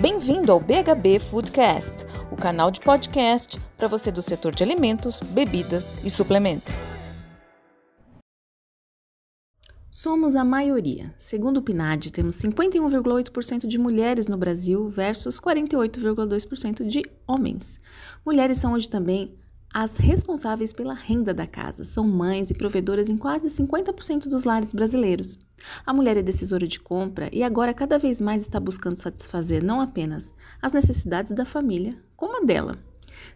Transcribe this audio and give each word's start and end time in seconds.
Bem-vindo 0.00 0.50
ao 0.50 0.58
BHB 0.58 1.18
Foodcast, 1.18 2.06
o 2.32 2.36
canal 2.36 2.70
de 2.70 2.80
podcast 2.80 3.60
para 3.76 3.86
você 3.86 4.10
do 4.10 4.22
setor 4.22 4.54
de 4.54 4.62
alimentos, 4.62 5.20
bebidas 5.20 5.94
e 6.02 6.08
suplementos. 6.08 6.72
Somos 9.90 10.36
a 10.36 10.42
maioria. 10.42 11.14
Segundo 11.18 11.58
o 11.58 11.62
PNAD, 11.62 12.12
temos 12.12 12.36
51,8% 12.36 13.66
de 13.66 13.76
mulheres 13.76 14.26
no 14.26 14.38
Brasil 14.38 14.88
versus 14.88 15.38
48,2% 15.38 16.82
de 16.86 17.02
homens. 17.28 17.78
Mulheres 18.24 18.56
são 18.56 18.72
hoje 18.72 18.88
também 18.88 19.36
as 19.72 19.98
responsáveis 19.98 20.72
pela 20.72 20.94
renda 20.94 21.32
da 21.32 21.46
casa 21.46 21.84
são 21.84 22.04
mães 22.04 22.50
e 22.50 22.54
provedoras 22.54 23.08
em 23.08 23.16
quase 23.16 23.46
50% 23.46 24.28
dos 24.28 24.42
lares 24.42 24.72
brasileiros. 24.72 25.38
A 25.84 25.92
mulher 25.92 26.16
é 26.16 26.22
decisora 26.22 26.66
de 26.66 26.80
compra 26.80 27.28
e 27.32 27.42
agora 27.42 27.74
cada 27.74 27.98
vez 27.98 28.20
mais 28.20 28.42
está 28.42 28.58
buscando 28.58 28.96
satisfazer 28.96 29.62
não 29.62 29.80
apenas 29.80 30.32
as 30.60 30.72
necessidades 30.72 31.32
da 31.32 31.44
família, 31.44 31.96
como 32.16 32.42
a 32.42 32.44
dela. 32.44 32.78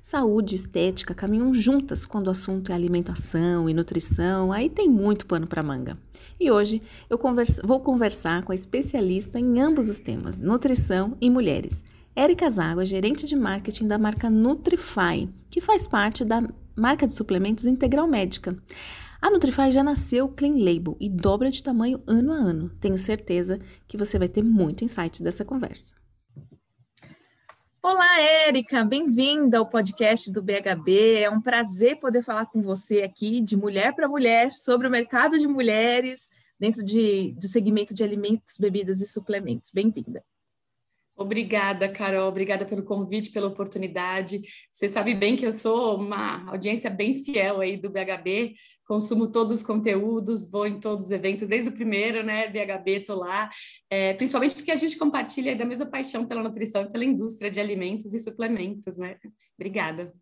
Saúde 0.01 0.55
e 0.55 0.57
estética 0.57 1.15
caminham 1.15 1.53
juntas 1.55 2.05
quando 2.05 2.29
o 2.29 2.31
assunto 2.31 2.71
é 2.71 2.75
alimentação 2.75 3.69
e 3.69 3.75
nutrição, 3.75 4.53
aí 4.53 4.69
tem 4.69 4.89
muito 4.89 5.27
pano 5.27 5.47
para 5.47 5.63
manga. 5.63 5.99
E 6.39 6.51
hoje 6.51 6.83
eu 7.09 7.19
vou 7.65 7.81
conversar 7.81 8.43
com 8.43 8.53
a 8.53 8.55
especialista 8.55 9.39
em 9.39 9.61
ambos 9.61 9.89
os 9.89 9.99
temas, 9.99 10.41
nutrição 10.41 11.17
e 11.21 11.31
mulheres. 11.31 11.83
Érica 12.17 12.49
Zago 12.49 12.81
é 12.81 12.87
gerente 12.87 13.27
de 13.27 13.35
marketing 13.35 13.87
da 13.87 13.99
marca 13.99 14.31
Nutrify, 14.31 15.29
que 15.51 15.61
faz 15.61 15.89
parte 15.89 16.25
da 16.25 16.43
marca 16.77 17.07
de 17.07 17.15
suplementos 17.15 17.67
Integral 17.67 18.07
Médica. 18.07 18.57
A 19.25 19.31
Nutrify 19.31 19.73
já 19.73 19.83
nasceu 19.83 20.29
clean 20.29 20.53
label 20.59 20.99
e 21.01 21.09
dobra 21.09 21.51
de 21.51 21.63
tamanho 21.63 22.03
ano 22.07 22.31
a 22.31 22.37
ano. 22.37 22.69
Tenho 22.79 22.99
certeza 22.99 23.59
que 23.89 23.97
você 23.97 24.19
vai 24.19 24.29
ter 24.29 24.43
muito 24.43 24.85
insight 24.85 25.23
dessa 25.23 25.43
conversa. 25.47 25.95
Olá, 27.83 28.21
Érica, 28.21 28.85
bem-vinda 28.85 29.57
ao 29.57 29.67
podcast 29.67 30.31
do 30.31 30.43
BHB. 30.43 31.23
É 31.23 31.31
um 31.31 31.41
prazer 31.41 31.99
poder 32.01 32.23
falar 32.23 32.45
com 32.45 32.61
você 32.61 33.01
aqui 33.01 33.41
de 33.41 33.57
mulher 33.57 33.95
para 33.95 34.07
mulher 34.07 34.53
sobre 34.53 34.87
o 34.89 34.91
mercado 34.91 35.39
de 35.39 35.49
mulheres 35.49 36.29
dentro 36.61 36.85
de, 36.85 37.33
do 37.41 37.49
segmento 37.49 37.95
de 37.95 38.05
alimentos, 38.05 38.59
bebidas 38.61 39.01
e 39.01 39.07
suplementos. 39.07 39.71
Bem-vinda. 39.73 40.23
Obrigada, 41.17 41.89
Carol. 41.89 42.29
Obrigada 42.29 42.65
pelo 42.65 42.83
convite, 42.83 43.31
pela 43.31 43.47
oportunidade. 43.47 44.43
Você 44.73 44.89
sabe 44.89 45.15
bem 45.15 45.37
que 45.37 45.47
eu 45.47 45.53
sou 45.53 45.97
uma 45.97 46.51
audiência 46.51 46.91
bem 46.91 47.15
fiel 47.15 47.61
aí 47.61 47.77
do 47.77 47.89
BHB, 47.89 48.55
consumo 48.85 49.31
todos 49.31 49.59
os 49.59 49.63
conteúdos, 49.63 50.51
vou 50.51 50.67
em 50.67 50.81
todos 50.81 51.07
os 51.07 51.13
eventos, 51.13 51.47
desde 51.47 51.69
o 51.69 51.73
primeiro, 51.73 52.25
né? 52.25 52.49
BHB, 52.49 52.91
estou 52.91 53.17
lá, 53.17 53.49
é, 53.89 54.13
principalmente 54.15 54.57
porque 54.57 54.73
a 54.73 54.77
gente 54.77 54.99
compartilha 54.99 55.55
da 55.55 55.65
mesma 55.65 55.87
paixão 55.87 56.27
pela 56.27 56.43
nutrição 56.43 56.83
e 56.83 56.91
pela 56.91 57.05
indústria 57.05 57.51
de 57.51 57.61
alimentos 57.61 58.13
e 58.13 58.19
suplementos, 58.19 58.97
né? 58.97 59.17
Obrigada. 59.57 60.13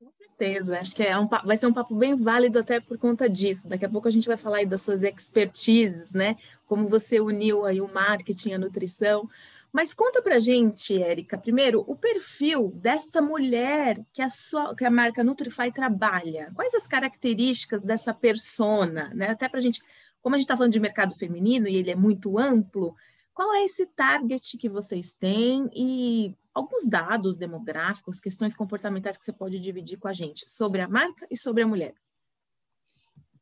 Com 0.00 0.10
certeza, 0.18 0.80
acho 0.80 0.96
que 0.96 1.04
é 1.04 1.16
um, 1.16 1.28
vai 1.28 1.56
ser 1.56 1.68
um 1.68 1.72
papo 1.72 1.94
bem 1.94 2.16
válido 2.16 2.58
até 2.58 2.80
por 2.80 2.98
conta 2.98 3.30
disso. 3.30 3.68
Daqui 3.68 3.84
a 3.84 3.88
pouco 3.88 4.08
a 4.08 4.10
gente 4.10 4.26
vai 4.26 4.36
falar 4.36 4.56
aí 4.56 4.66
das 4.66 4.82
suas 4.82 5.04
expertises, 5.04 6.10
né? 6.10 6.36
Como 6.66 6.88
você 6.88 7.20
uniu 7.20 7.64
aí 7.64 7.80
o 7.80 7.86
marketing, 7.86 8.54
a 8.54 8.58
nutrição. 8.58 9.28
Mas 9.72 9.94
conta 9.94 10.20
pra 10.20 10.38
gente, 10.38 11.02
Érica, 11.02 11.38
primeiro, 11.38 11.82
o 11.86 11.96
perfil 11.96 12.70
desta 12.74 13.22
mulher 13.22 14.04
que 14.12 14.20
a, 14.20 14.28
sua, 14.28 14.76
que 14.76 14.84
a 14.84 14.90
marca 14.90 15.24
Nutrify 15.24 15.72
trabalha. 15.72 16.52
Quais 16.54 16.74
as 16.74 16.86
características 16.86 17.82
dessa 17.82 18.12
persona, 18.12 19.10
né? 19.14 19.30
Até 19.30 19.48
pra 19.48 19.60
gente, 19.60 19.80
como 20.20 20.34
a 20.34 20.38
gente 20.38 20.44
está 20.44 20.56
falando 20.56 20.74
de 20.74 20.80
mercado 20.80 21.14
feminino 21.14 21.66
e 21.66 21.76
ele 21.76 21.90
é 21.90 21.96
muito 21.96 22.38
amplo, 22.38 22.94
qual 23.32 23.54
é 23.54 23.64
esse 23.64 23.86
target 23.86 24.58
que 24.58 24.68
vocês 24.68 25.14
têm 25.14 25.70
e 25.74 26.36
alguns 26.52 26.86
dados 26.86 27.34
demográficos, 27.34 28.20
questões 28.20 28.54
comportamentais 28.54 29.16
que 29.16 29.24
você 29.24 29.32
pode 29.32 29.58
dividir 29.58 29.98
com 29.98 30.06
a 30.06 30.12
gente 30.12 30.48
sobre 30.50 30.82
a 30.82 30.88
marca 30.88 31.26
e 31.30 31.36
sobre 31.36 31.62
a 31.62 31.66
mulher? 31.66 31.94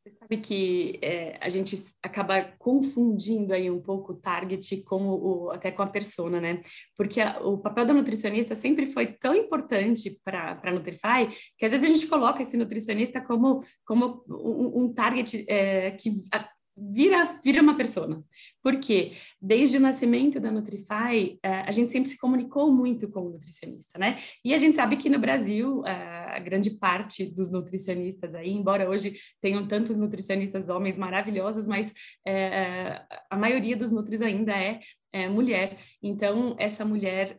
Você 0.00 0.08
sabe 0.12 0.38
que 0.38 0.98
é, 1.02 1.36
a 1.42 1.50
gente 1.50 1.76
acaba 2.02 2.42
confundindo 2.58 3.52
aí 3.52 3.70
um 3.70 3.82
pouco 3.82 4.14
o 4.14 4.16
target 4.16 4.82
com 4.84 5.10
o, 5.10 5.50
até 5.50 5.70
com 5.70 5.82
a 5.82 5.86
persona, 5.86 6.40
né? 6.40 6.62
Porque 6.96 7.20
a, 7.20 7.38
o 7.40 7.58
papel 7.58 7.84
da 7.84 7.92
nutricionista 7.92 8.54
sempre 8.54 8.86
foi 8.86 9.08
tão 9.08 9.34
importante 9.34 10.18
para 10.24 10.58
a 10.62 10.72
Nutrify 10.72 11.28
que 11.58 11.66
às 11.66 11.72
vezes 11.72 11.84
a 11.84 11.92
gente 11.92 12.06
coloca 12.06 12.40
esse 12.40 12.56
nutricionista 12.56 13.20
como, 13.20 13.62
como 13.84 14.24
um, 14.26 14.84
um 14.84 14.94
target 14.94 15.44
é, 15.46 15.90
que 15.90 16.10
a, 16.32 16.48
vira, 16.76 17.38
vira 17.44 17.62
uma 17.62 17.76
persona. 17.76 18.22
Porque 18.62 19.12
desde 19.40 19.76
o 19.76 19.80
nascimento 19.80 20.40
da 20.40 20.50
Nutrify, 20.50 21.38
eh, 21.42 21.62
a 21.66 21.70
gente 21.70 21.90
sempre 21.90 22.10
se 22.10 22.18
comunicou 22.18 22.72
muito 22.72 23.08
com 23.08 23.20
o 23.20 23.30
nutricionista, 23.30 23.98
né? 23.98 24.18
E 24.44 24.54
a 24.54 24.58
gente 24.58 24.76
sabe 24.76 24.96
que 24.96 25.08
no 25.08 25.18
Brasil, 25.18 25.82
eh, 25.86 26.20
a 26.36 26.38
grande 26.38 26.70
parte 26.70 27.24
dos 27.24 27.50
nutricionistas 27.50 28.34
aí, 28.34 28.50
embora 28.50 28.88
hoje 28.88 29.16
tenham 29.40 29.66
tantos 29.66 29.96
nutricionistas 29.96 30.68
homens 30.68 30.96
maravilhosos, 30.96 31.66
mas 31.66 31.92
é, 32.26 33.02
a 33.28 33.36
maioria 33.36 33.76
dos 33.76 33.90
nutris 33.90 34.22
ainda 34.22 34.52
é, 34.52 34.80
é 35.12 35.28
mulher. 35.28 35.78
Então, 36.02 36.54
essa 36.58 36.84
mulher 36.84 37.36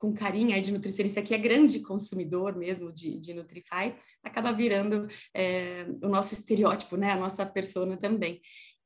com 0.00 0.14
carinho 0.14 0.54
aí 0.54 0.62
de 0.62 0.72
nutricionista 0.72 1.20
que 1.20 1.34
é 1.34 1.38
grande 1.38 1.80
consumidor 1.80 2.56
mesmo 2.56 2.90
de, 2.90 3.20
de 3.20 3.34
Nutrify, 3.34 3.94
acaba 4.24 4.50
virando 4.50 5.06
é, 5.36 5.86
o 6.02 6.08
nosso 6.08 6.32
estereótipo, 6.32 6.96
né? 6.96 7.12
A 7.12 7.18
nossa 7.18 7.44
persona 7.44 7.98
também. 7.98 8.40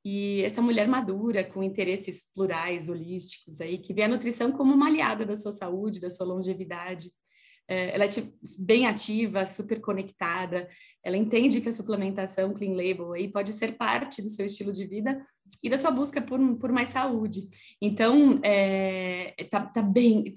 E 0.05 0.43
essa 0.43 0.61
mulher 0.61 0.89
madura, 0.89 1.45
com 1.45 1.63
interesses 1.63 2.25
plurais, 2.35 2.89
holísticos 2.89 3.61
aí, 3.61 3.79
que 3.79 3.95
vê 3.95 4.03
a 4.03 4.09
nutrição 4.09 4.51
como 4.53 4.75
uma 4.75 4.89
aliada 4.89 5.25
da 5.25 5.37
sua 5.37 5.53
saúde, 5.53 6.01
da 6.01 6.11
sua 6.11 6.27
longevidade. 6.27 7.09
É, 7.67 7.95
ela 7.95 8.05
é 8.05 8.09
tipo, 8.09 8.37
bem 8.59 8.87
ativa, 8.87 9.47
super 9.47 9.81
conectada, 9.81 10.69
ela 11.03 11.17
entende 11.17 11.61
que 11.63 11.69
a 11.69 11.73
suplementação 11.73 12.53
clean 12.53 12.73
label 12.75 13.13
aí 13.13 13.29
pode 13.29 13.53
ser 13.53 13.79
parte 13.79 14.21
do 14.21 14.29
seu 14.29 14.45
estilo 14.45 14.73
de 14.73 14.85
vida 14.85 15.25
e 15.63 15.71
da 15.71 15.79
sua 15.79 15.91
busca 15.91 16.21
por, 16.21 16.39
por 16.59 16.73
mais 16.73 16.89
saúde. 16.89 17.49
Então, 17.81 18.39
é, 18.43 19.33
tá, 19.49 19.65
tá 19.65 19.81
bem, 19.81 20.35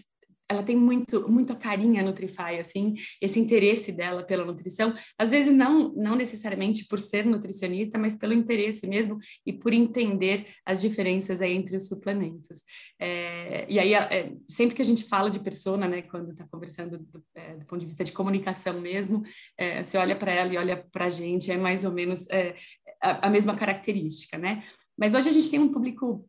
ela 0.49 0.63
tem 0.63 0.75
muito, 0.75 1.29
muito 1.29 1.53
a 1.53 2.03
Nutrify, 2.03 2.57
assim, 2.59 2.95
esse 3.21 3.39
interesse 3.39 3.91
dela 3.91 4.23
pela 4.23 4.45
nutrição, 4.45 4.93
às 5.17 5.29
vezes 5.29 5.53
não, 5.53 5.93
não 5.93 6.15
necessariamente 6.15 6.87
por 6.87 6.99
ser 6.99 7.25
nutricionista, 7.25 7.97
mas 7.99 8.15
pelo 8.15 8.33
interesse 8.33 8.87
mesmo 8.87 9.19
e 9.45 9.51
por 9.51 9.73
entender 9.73 10.45
as 10.65 10.81
diferenças 10.81 11.41
aí 11.41 11.53
entre 11.53 11.75
os 11.75 11.87
suplementos. 11.87 12.63
É, 12.99 13.65
e 13.69 13.77
aí, 13.79 13.93
é, 13.93 14.33
sempre 14.49 14.75
que 14.75 14.81
a 14.81 14.85
gente 14.85 15.03
fala 15.03 15.29
de 15.29 15.39
persona, 15.39 15.87
né, 15.87 16.01
quando 16.01 16.31
está 16.31 16.47
conversando 16.49 16.97
do, 16.97 17.23
é, 17.35 17.55
do, 17.55 17.65
ponto 17.65 17.79
de 17.79 17.85
vista 17.85 18.03
de 18.03 18.11
comunicação 18.11 18.79
mesmo, 18.79 19.23
é, 19.57 19.83
você 19.83 19.97
olha 19.97 20.15
para 20.15 20.31
ela 20.31 20.53
e 20.53 20.57
olha 20.57 20.85
para 20.91 21.05
a 21.05 21.09
gente, 21.09 21.51
é 21.51 21.57
mais 21.57 21.83
ou 21.83 21.91
menos 21.91 22.27
é, 22.29 22.55
a, 23.01 23.27
a 23.27 23.29
mesma 23.29 23.55
característica, 23.55 24.37
né? 24.37 24.63
Mas 24.97 25.13
hoje 25.13 25.29
a 25.29 25.31
gente 25.31 25.49
tem 25.51 25.59
um 25.59 25.71
público 25.71 26.27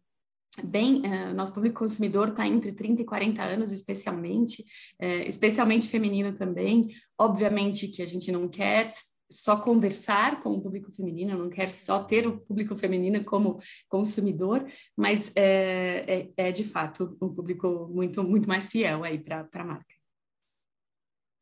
bem, 0.67 1.03
uh, 1.03 1.35
nosso 1.35 1.53
público 1.53 1.79
consumidor 1.79 2.29
está 2.29 2.47
entre 2.47 2.73
30 2.73 3.03
e 3.03 3.05
40 3.05 3.43
anos, 3.43 3.73
especialmente, 3.73 4.63
uh, 5.01 5.27
especialmente 5.27 5.89
feminino 5.89 6.33
também. 6.33 6.89
Obviamente 7.19 7.89
que 7.89 8.03
a 8.03 8.07
gente 8.07 8.31
não 8.31 8.49
quer 8.49 8.91
só 9.31 9.61
conversar 9.61 10.41
com 10.41 10.51
o 10.51 10.61
público 10.61 10.91
feminino, 10.91 11.37
não 11.37 11.51
quer 11.51 11.71
só 11.71 12.03
ter 12.03 12.27
o 12.27 12.41
público 12.41 12.75
feminino 12.77 13.23
como 13.25 13.61
consumidor, 13.89 14.67
mas 14.97 15.31
é, 15.37 16.31
é, 16.37 16.49
é 16.49 16.53
de 16.53 16.65
fato 16.65 17.17
um 17.21 17.35
público 17.35 17.89
muito, 17.93 18.23
muito 18.25 18.49
mais 18.49 18.69
fiel 18.69 19.05
aí 19.05 19.19
para 19.19 19.47
a 19.53 19.65
marca. 19.65 19.95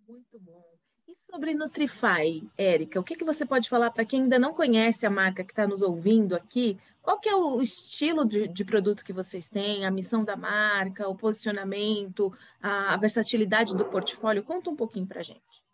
Muito 0.08 0.38
bom. 0.40 0.65
Sobre 1.36 1.52
Nutrify, 1.52 2.42
Érica, 2.56 2.98
o 2.98 3.04
que, 3.04 3.14
que 3.14 3.22
você 3.22 3.44
pode 3.44 3.68
falar 3.68 3.90
para 3.90 4.06
quem 4.06 4.22
ainda 4.22 4.38
não 4.38 4.54
conhece 4.54 5.04
a 5.04 5.10
marca 5.10 5.44
que 5.44 5.52
está 5.52 5.66
nos 5.66 5.82
ouvindo 5.82 6.34
aqui? 6.34 6.78
Qual 7.02 7.20
que 7.20 7.28
é 7.28 7.36
o 7.36 7.60
estilo 7.60 8.24
de, 8.24 8.48
de, 8.48 8.64
produto 8.64 9.04
que 9.04 9.12
vocês 9.12 9.46
têm, 9.46 9.84
a 9.84 9.90
missão 9.90 10.24
da 10.24 10.34
marca, 10.34 11.06
o 11.06 11.14
posicionamento, 11.14 12.32
a, 12.62 12.94
a 12.94 12.96
versatilidade 12.96 13.76
do 13.76 13.84
portfólio? 13.84 14.42
Conta 14.42 14.70
um 14.70 14.74
pouquinho 14.74 15.06
para 15.06 15.20
a 15.20 15.22
gente. 15.22 15.65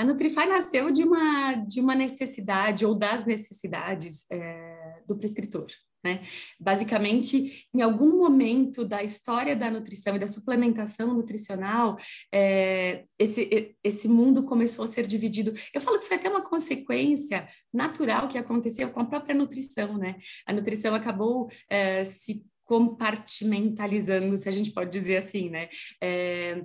A 0.00 0.04
Nutrify 0.04 0.46
nasceu 0.46 0.90
de 0.90 1.04
uma, 1.04 1.52
de 1.56 1.78
uma 1.78 1.94
necessidade 1.94 2.86
ou 2.86 2.94
das 2.94 3.26
necessidades 3.26 4.24
é, 4.32 5.02
do 5.06 5.14
prescritor. 5.14 5.66
Né? 6.02 6.22
Basicamente, 6.58 7.68
em 7.74 7.82
algum 7.82 8.16
momento 8.16 8.82
da 8.82 9.02
história 9.04 9.54
da 9.54 9.70
nutrição 9.70 10.16
e 10.16 10.18
da 10.18 10.26
suplementação 10.26 11.12
nutricional, 11.12 11.98
é, 12.32 13.04
esse, 13.18 13.76
esse 13.84 14.08
mundo 14.08 14.44
começou 14.44 14.86
a 14.86 14.88
ser 14.88 15.06
dividido. 15.06 15.52
Eu 15.74 15.82
falo 15.82 15.98
que 15.98 16.04
isso 16.04 16.14
é 16.14 16.16
até 16.16 16.30
uma 16.30 16.48
consequência 16.48 17.46
natural 17.70 18.26
que 18.26 18.38
aconteceu 18.38 18.88
com 18.88 19.00
a 19.00 19.04
própria 19.04 19.34
nutrição, 19.34 19.98
né? 19.98 20.16
A 20.46 20.54
nutrição 20.54 20.94
acabou 20.94 21.50
é, 21.68 22.06
se 22.06 22.42
compartimentalizando, 22.64 24.38
se 24.38 24.48
a 24.48 24.52
gente 24.52 24.70
pode 24.70 24.92
dizer 24.92 25.16
assim, 25.16 25.50
né? 25.50 25.68
É, 26.00 26.64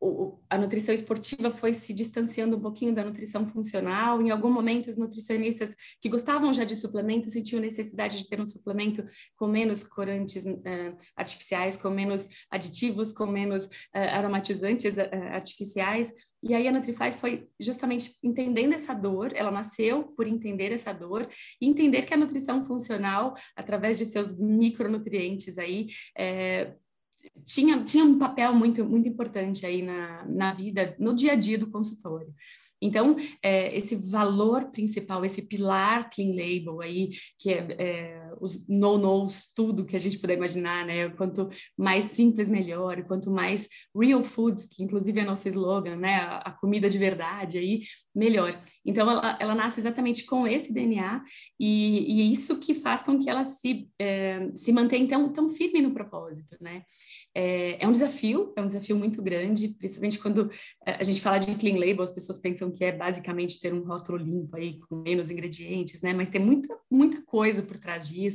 o, 0.00 0.38
a 0.50 0.58
nutrição 0.58 0.94
esportiva 0.94 1.50
foi 1.50 1.72
se 1.72 1.92
distanciando 1.92 2.56
um 2.56 2.60
pouquinho 2.60 2.94
da 2.94 3.04
nutrição 3.04 3.46
funcional. 3.46 4.20
Em 4.20 4.30
algum 4.30 4.50
momento, 4.50 4.90
os 4.90 4.96
nutricionistas 4.96 5.74
que 6.00 6.08
gostavam 6.08 6.52
já 6.52 6.64
de 6.64 6.76
suplemento 6.76 7.30
sentiam 7.30 7.60
necessidade 7.60 8.18
de 8.18 8.28
ter 8.28 8.40
um 8.40 8.46
suplemento 8.46 9.04
com 9.36 9.46
menos 9.46 9.82
corantes 9.82 10.44
uh, 10.44 10.96
artificiais, 11.16 11.76
com 11.76 11.90
menos 11.90 12.28
aditivos, 12.50 13.12
com 13.12 13.26
menos 13.26 13.66
uh, 13.66 13.70
aromatizantes 14.12 14.96
uh, 14.96 15.10
artificiais. 15.32 16.12
E 16.42 16.54
aí 16.54 16.68
a 16.68 16.72
Nutrify 16.72 17.10
foi 17.12 17.48
justamente 17.58 18.12
entendendo 18.22 18.74
essa 18.74 18.94
dor, 18.94 19.32
ela 19.34 19.50
nasceu 19.50 20.04
por 20.16 20.28
entender 20.28 20.70
essa 20.70 20.92
dor 20.92 21.28
e 21.60 21.66
entender 21.66 22.02
que 22.02 22.14
a 22.14 22.16
nutrição 22.16 22.64
funcional, 22.64 23.34
através 23.56 23.98
de 23.98 24.04
seus 24.04 24.38
micronutrientes 24.38 25.58
aí, 25.58 25.88
é, 26.16 26.74
tinha, 27.44 27.82
tinha 27.84 28.04
um 28.04 28.18
papel 28.18 28.54
muito, 28.54 28.84
muito 28.84 29.08
importante 29.08 29.64
aí 29.64 29.82
na, 29.82 30.24
na 30.26 30.52
vida, 30.52 30.96
no 30.98 31.14
dia 31.14 31.32
a 31.32 31.36
dia 31.36 31.58
do 31.58 31.70
consultório. 31.70 32.32
Então, 32.80 33.16
é, 33.42 33.74
esse 33.74 33.96
valor 33.96 34.66
principal, 34.66 35.24
esse 35.24 35.42
pilar 35.42 36.10
clean 36.10 36.34
label 36.34 36.80
aí, 36.80 37.10
que 37.38 37.50
é, 37.50 37.66
é 37.78 38.25
os 38.40 38.66
no-nos, 38.68 39.52
tudo 39.54 39.84
que 39.84 39.96
a 39.96 39.98
gente 39.98 40.18
puder 40.18 40.36
imaginar, 40.36 40.84
né? 40.84 41.08
Quanto 41.10 41.48
mais 41.76 42.06
simples, 42.06 42.48
melhor. 42.48 43.02
Quanto 43.04 43.30
mais 43.30 43.68
real 43.94 44.22
foods, 44.22 44.66
que 44.66 44.82
inclusive 44.82 45.20
é 45.20 45.24
nosso 45.24 45.48
slogan, 45.48 45.96
né? 45.96 46.16
A, 46.16 46.36
a 46.38 46.50
comida 46.52 46.88
de 46.88 46.98
verdade 46.98 47.58
aí, 47.58 47.82
melhor. 48.14 48.60
Então, 48.84 49.10
ela, 49.10 49.38
ela 49.40 49.54
nasce 49.54 49.80
exatamente 49.80 50.24
com 50.24 50.46
esse 50.46 50.72
DNA 50.72 51.22
e, 51.60 52.12
e 52.12 52.32
isso 52.32 52.58
que 52.58 52.74
faz 52.74 53.02
com 53.02 53.18
que 53.18 53.28
ela 53.28 53.44
se, 53.44 53.88
é, 53.98 54.50
se 54.54 54.72
mantenha 54.72 55.06
tão, 55.06 55.32
tão 55.32 55.50
firme 55.50 55.80
no 55.80 55.92
propósito, 55.92 56.56
né? 56.60 56.82
É, 57.38 57.84
é, 57.84 57.86
um 57.86 57.92
desafio, 57.92 58.54
é 58.56 58.62
um 58.62 58.66
desafio 58.66 58.96
muito 58.96 59.22
grande, 59.22 59.68
principalmente 59.68 60.18
quando 60.18 60.50
é, 60.86 60.92
a 60.92 61.02
gente 61.02 61.20
fala 61.20 61.36
de 61.36 61.54
clean 61.54 61.78
label, 61.78 62.02
as 62.02 62.10
pessoas 62.10 62.38
pensam 62.38 62.70
que 62.72 62.82
é 62.82 62.90
basicamente 62.90 63.60
ter 63.60 63.74
um 63.74 63.84
rótulo 63.84 64.16
limpo 64.16 64.56
aí, 64.56 64.78
com 64.80 64.96
menos 64.96 65.30
ingredientes, 65.30 66.00
né? 66.00 66.14
Mas 66.14 66.30
tem 66.30 66.40
muita, 66.40 66.74
muita 66.90 67.20
coisa 67.22 67.62
por 67.62 67.76
trás 67.76 68.08
disso, 68.08 68.25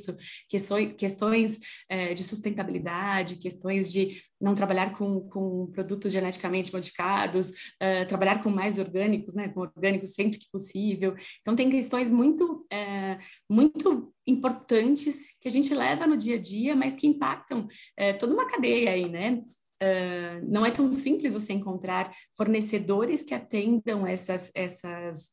questões, 0.50 0.94
questões 0.98 1.60
é, 1.90 2.14
de 2.14 2.24
sustentabilidade, 2.24 3.38
questões 3.38 3.92
de 3.92 4.22
não 4.42 4.56
trabalhar 4.56 4.98
com, 4.98 5.22
com 5.30 5.68
produtos 5.68 6.12
geneticamente 6.12 6.74
modificados, 6.74 7.52
uh, 7.52 8.08
trabalhar 8.08 8.42
com 8.42 8.50
mais 8.50 8.80
orgânicos, 8.80 9.36
né, 9.36 9.48
com 9.50 9.62
orgânicos 9.62 10.16
sempre 10.16 10.40
que 10.40 10.50
possível. 10.52 11.16
Então, 11.42 11.56
tem 11.56 11.70
questões 11.70 12.12
muito, 12.12 12.66
uh, 12.74 13.18
muito 13.48 14.12
importantes 14.26 15.36
que 15.40 15.48
a 15.48 15.52
gente 15.52 15.74
leva 15.74 16.08
no 16.08 16.18
dia 16.18 16.36
a 16.36 16.42
dia, 16.42 16.76
mas 16.76 16.96
que 16.96 17.08
impactam 17.08 17.68
uh, 17.68 18.18
toda 18.18 18.34
uma 18.34 18.48
cadeia 18.48 18.92
aí, 18.92 19.08
né? 19.08 19.44
Uh, 19.82 20.46
não 20.48 20.66
é 20.66 20.70
tão 20.72 20.92
simples 20.92 21.34
você 21.34 21.54
encontrar 21.54 22.12
fornecedores 22.38 23.24
que 23.24 23.34
atendam 23.34 24.06
essas, 24.06 24.52
essas 24.54 25.32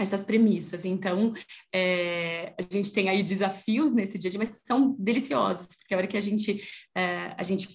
essas 0.00 0.22
premissas. 0.24 0.84
Então, 0.84 1.32
é, 1.72 2.54
a 2.58 2.62
gente 2.62 2.92
tem 2.92 3.08
aí 3.08 3.22
desafios 3.22 3.92
nesse 3.92 4.18
dia 4.18 4.28
a 4.28 4.30
dia, 4.32 4.38
mas 4.38 4.60
são 4.64 4.96
deliciosos, 4.98 5.76
porque 5.76 5.94
a 5.94 5.98
hora 5.98 6.06
que 6.06 6.16
a 6.16 6.20
gente, 6.20 6.62
é, 6.96 7.34
a 7.38 7.42
gente 7.42 7.68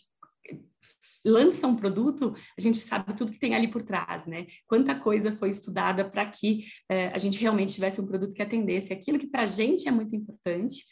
lança 1.25 1.67
um 1.67 1.75
produto, 1.75 2.33
a 2.57 2.61
gente 2.61 2.79
sabe 2.79 3.15
tudo 3.15 3.31
que 3.31 3.39
tem 3.39 3.55
ali 3.55 3.67
por 3.67 3.83
trás, 3.83 4.25
né? 4.25 4.47
Quanta 4.67 4.95
coisa 4.95 5.35
foi 5.35 5.49
estudada 5.49 6.09
para 6.09 6.25
que 6.25 6.65
é, 6.89 7.07
a 7.07 7.17
gente 7.17 7.39
realmente 7.39 7.73
tivesse 7.73 7.99
um 7.99 8.07
produto 8.07 8.33
que 8.33 8.41
atendesse 8.41 8.93
aquilo 8.93 9.19
que 9.19 9.27
para 9.27 9.43
a 9.43 9.47
gente 9.47 9.87
é 9.87 9.91
muito 9.91 10.15
importante, 10.15 10.83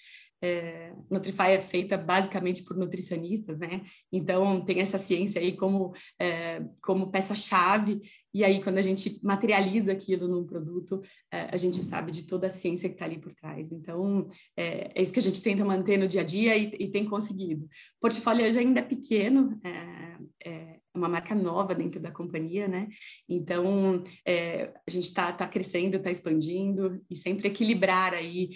é, 0.41 0.93
Nutrify 1.09 1.51
é 1.51 1.59
feita 1.59 1.97
basicamente 1.97 2.63
por 2.63 2.77
nutricionistas, 2.77 3.57
né? 3.57 3.81
Então 4.11 4.63
tem 4.63 4.79
essa 4.79 4.97
ciência 4.97 5.41
aí 5.41 5.53
como, 5.53 5.93
é, 6.19 6.63
como 6.81 7.11
peça-chave, 7.11 8.01
e 8.33 8.43
aí 8.43 8.61
quando 8.61 8.77
a 8.77 8.81
gente 8.81 9.19
materializa 9.23 9.91
aquilo 9.91 10.27
num 10.27 10.45
produto, 10.45 11.01
é, 11.31 11.49
a 11.51 11.57
gente 11.57 11.81
sabe 11.83 12.11
de 12.11 12.25
toda 12.25 12.47
a 12.47 12.51
ciência 12.51 12.89
que 12.89 12.95
está 12.95 13.05
ali 13.05 13.19
por 13.19 13.33
trás. 13.33 13.71
Então 13.71 14.27
é, 14.55 14.91
é, 14.93 15.01
isso 15.01 15.13
que 15.13 15.19
a 15.19 15.23
gente 15.23 15.41
tenta 15.41 15.65
manter 15.65 15.97
no 15.97 16.07
dia 16.07 16.21
a 16.21 16.25
dia 16.25 16.55
e, 16.55 16.75
e 16.79 16.89
tem 16.89 17.05
conseguido. 17.05 17.65
O 17.65 18.01
portfólio 18.01 18.45
hoje 18.45 18.59
ainda 18.59 18.79
é 18.79 18.83
pequeno, 18.83 19.59
é, 19.63 20.49
é 20.49 20.76
uma 20.97 21.09
marca 21.09 21.33
nova 21.33 21.73
dentro 21.73 21.99
da 21.99 22.11
companhia, 22.11 22.67
né? 22.67 22.87
Então, 23.27 24.03
é, 24.25 24.73
a 24.87 24.91
gente 24.91 25.05
está 25.05 25.31
tá 25.31 25.47
crescendo, 25.47 25.97
está 25.97 26.11
expandindo 26.11 27.03
e 27.09 27.15
sempre 27.15 27.47
equilibrar 27.47 28.13
aí 28.13 28.49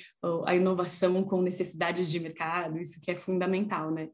a 0.46 0.56
inovação 0.56 1.24
com 1.24 1.42
necessidades 1.42 2.12
de 2.12 2.20
mercado, 2.20 2.80
isso 2.80 3.00
que 3.02 3.12
é 3.12 3.16
fundamental, 3.16 3.92
né? 3.92 4.10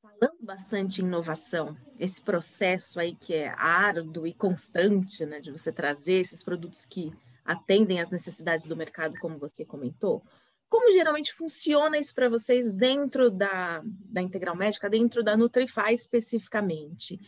Falando 0.00 0.38
bastante 0.42 1.00
em 1.00 1.04
inovação, 1.04 1.76
esse 1.98 2.20
processo 2.20 2.98
aí 2.98 3.14
que 3.14 3.34
é 3.34 3.48
árduo 3.56 4.26
e 4.26 4.34
constante, 4.34 5.24
né, 5.24 5.40
de 5.40 5.52
você 5.52 5.72
trazer 5.72 6.14
esses 6.14 6.42
produtos 6.42 6.84
que 6.84 7.12
atendem 7.44 8.00
às 8.00 8.10
necessidades 8.10 8.66
do 8.66 8.76
mercado, 8.76 9.18
como 9.20 9.38
você 9.38 9.64
comentou, 9.64 10.22
como 10.68 10.92
geralmente 10.92 11.32
funciona 11.32 11.98
isso 11.98 12.14
para 12.14 12.28
vocês 12.28 12.70
dentro 12.70 13.30
da, 13.30 13.82
da 13.84 14.20
Integral 14.20 14.56
Médica, 14.56 14.90
dentro 14.90 15.22
da 15.22 15.36
Nutrify 15.36 15.92
especificamente? 15.92 17.18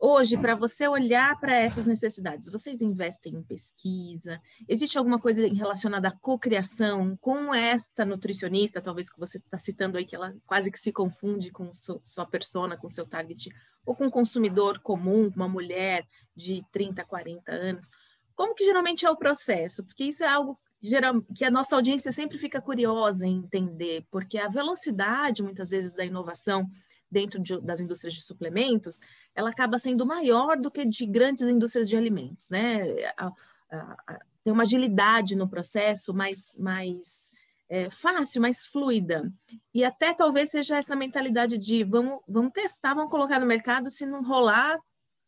Hoje, 0.00 0.40
para 0.40 0.54
você 0.54 0.86
olhar 0.86 1.40
para 1.40 1.56
essas 1.56 1.84
necessidades, 1.84 2.48
vocês 2.48 2.80
investem 2.80 3.34
em 3.34 3.42
pesquisa? 3.42 4.40
Existe 4.68 4.96
alguma 4.96 5.18
coisa 5.18 5.44
relacionada 5.48 6.06
à 6.06 6.12
cocriação 6.12 7.16
com 7.20 7.52
esta 7.52 8.04
nutricionista, 8.04 8.80
talvez 8.80 9.10
que 9.10 9.18
você 9.18 9.38
está 9.38 9.58
citando 9.58 9.98
aí, 9.98 10.04
que 10.04 10.14
ela 10.14 10.36
quase 10.46 10.70
que 10.70 10.78
se 10.78 10.92
confunde 10.92 11.50
com 11.50 11.72
sua 11.74 12.24
persona, 12.24 12.76
com 12.76 12.86
seu 12.86 13.04
target, 13.04 13.50
ou 13.84 13.92
com 13.92 14.06
um 14.06 14.10
consumidor 14.10 14.78
comum, 14.78 15.32
uma 15.34 15.48
mulher 15.48 16.06
de 16.34 16.64
30, 16.70 17.04
40 17.04 17.50
anos? 17.50 17.90
Como 18.36 18.54
que 18.54 18.64
geralmente 18.64 19.04
é 19.04 19.10
o 19.10 19.16
processo? 19.16 19.84
Porque 19.84 20.04
isso 20.04 20.22
é 20.22 20.28
algo 20.28 20.56
geral, 20.80 21.22
que 21.34 21.44
a 21.44 21.50
nossa 21.50 21.74
audiência 21.76 22.12
sempre 22.12 22.38
fica 22.38 22.60
curiosa 22.60 23.26
em 23.26 23.38
entender, 23.38 24.06
porque 24.10 24.38
a 24.38 24.48
velocidade, 24.48 25.42
muitas 25.42 25.70
vezes, 25.70 25.92
da 25.92 26.04
inovação 26.04 26.68
dentro 27.10 27.40
de, 27.40 27.58
das 27.60 27.80
indústrias 27.80 28.14
de 28.14 28.22
suplementos, 28.22 29.00
ela 29.34 29.50
acaba 29.50 29.78
sendo 29.78 30.06
maior 30.06 30.56
do 30.56 30.70
que 30.70 30.84
de 30.84 31.06
grandes 31.06 31.42
indústrias 31.42 31.88
de 31.88 31.96
alimentos, 31.96 32.50
né? 32.50 32.82
A, 33.16 33.32
a, 33.70 33.96
a, 34.06 34.20
tem 34.44 34.52
uma 34.52 34.62
agilidade 34.62 35.34
no 35.34 35.48
processo 35.48 36.14
mais, 36.14 36.56
mais 36.58 37.30
é, 37.68 37.90
fácil, 37.90 38.40
mais 38.40 38.66
fluida. 38.66 39.30
E 39.74 39.84
até 39.84 40.14
talvez 40.14 40.50
seja 40.50 40.76
essa 40.76 40.96
mentalidade 40.96 41.58
de 41.58 41.84
vamos, 41.84 42.20
vamos 42.26 42.52
testar, 42.52 42.94
vamos 42.94 43.10
colocar 43.10 43.38
no 43.38 43.46
mercado, 43.46 43.90
se 43.90 44.06
não 44.06 44.22
rolar, 44.22 44.78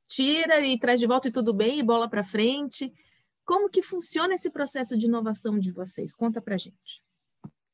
tira 0.06 0.61
e 0.61 0.79
traz 0.79 0.99
de 0.99 1.06
volta 1.06 1.29
e 1.29 1.32
tudo 1.32 1.53
bem, 1.53 1.79
e 1.79 1.82
bola 1.82 2.08
para 2.08 2.25
frente. 2.25 2.93
Como 3.50 3.69
que 3.69 3.82
funciona 3.82 4.35
esse 4.35 4.49
processo 4.49 4.97
de 4.97 5.06
inovação 5.06 5.58
de 5.58 5.73
vocês? 5.73 6.14
Conta 6.14 6.41
para 6.41 6.56
gente. 6.56 7.02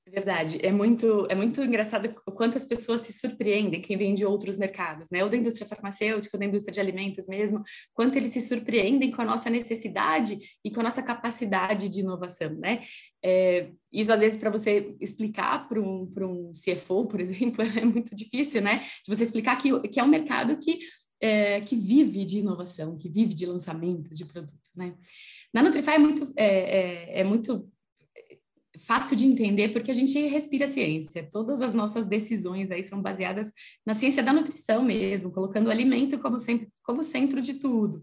Verdade, 0.09 0.59
é 0.63 0.73
muito, 0.73 1.27
é 1.29 1.35
muito 1.35 1.61
engraçado 1.61 2.17
o 2.27 2.33
quanto 2.33 2.57
as 2.57 2.65
pessoas 2.65 3.03
se 3.03 3.13
surpreendem, 3.13 3.83
quem 3.83 3.99
vem 3.99 4.15
de 4.15 4.25
outros 4.25 4.57
mercados, 4.57 5.11
né? 5.11 5.23
Ou 5.23 5.29
da 5.29 5.37
indústria 5.37 5.67
farmacêutica, 5.67 6.35
ou 6.35 6.41
da 6.41 6.47
indústria 6.47 6.73
de 6.73 6.81
alimentos 6.81 7.27
mesmo, 7.27 7.63
quanto 7.93 8.17
eles 8.17 8.31
se 8.31 8.41
surpreendem 8.41 9.11
com 9.11 9.21
a 9.21 9.27
nossa 9.27 9.51
necessidade 9.51 10.39
e 10.65 10.71
com 10.71 10.81
a 10.81 10.85
nossa 10.85 11.03
capacidade 11.03 11.91
de 11.91 12.01
inovação, 12.01 12.55
né? 12.55 12.83
É, 13.23 13.71
isso, 13.93 14.11
às 14.11 14.21
vezes, 14.21 14.39
para 14.39 14.49
você 14.49 14.97
explicar 14.99 15.69
para 15.69 15.79
um, 15.79 16.11
um 16.23 16.53
CFO, 16.53 17.05
por 17.05 17.21
exemplo, 17.21 17.63
é 17.63 17.85
muito 17.85 18.17
difícil, 18.17 18.63
né? 18.63 18.79
De 19.07 19.15
você 19.15 19.25
explicar 19.25 19.57
que, 19.57 19.79
que 19.91 20.01
é 20.01 20.03
um 20.03 20.09
mercado 20.09 20.57
que, 20.57 20.79
é, 21.21 21.61
que 21.61 21.77
vive 21.77 22.25
de 22.25 22.39
inovação, 22.39 22.97
que 22.97 23.11
vive 23.11 23.35
de 23.35 23.45
lançamentos 23.45 24.17
de 24.17 24.25
produto, 24.25 24.71
né? 24.75 24.95
Na 25.53 25.63
Nutrify 25.63 25.93
é 25.93 25.99
muito, 25.99 26.33
é, 26.37 26.47
é, 26.47 27.21
é 27.21 27.25
muito 27.25 27.71
fácil 28.79 29.17
de 29.17 29.27
entender 29.27 29.69
porque 29.69 29.91
a 29.91 29.95
gente 29.95 30.19
respira 30.27 30.69
ciência. 30.69 31.29
Todas 31.31 31.63
as 31.63 31.73
nossas 31.73 32.05
decisões 32.05 32.71
aí 32.71 32.83
são 32.83 33.01
baseadas 33.01 33.53
na 33.85 33.95
ciência 33.95 34.23
da 34.23 34.33
nutrição 34.33 34.83
mesmo, 34.83 35.31
colocando 35.31 35.69
o 35.69 35.71
alimento 35.71 36.19
como, 36.19 36.39
sempre, 36.39 36.69
como 36.83 37.03
centro 37.03 37.41
de 37.41 37.55
tudo. 37.55 37.99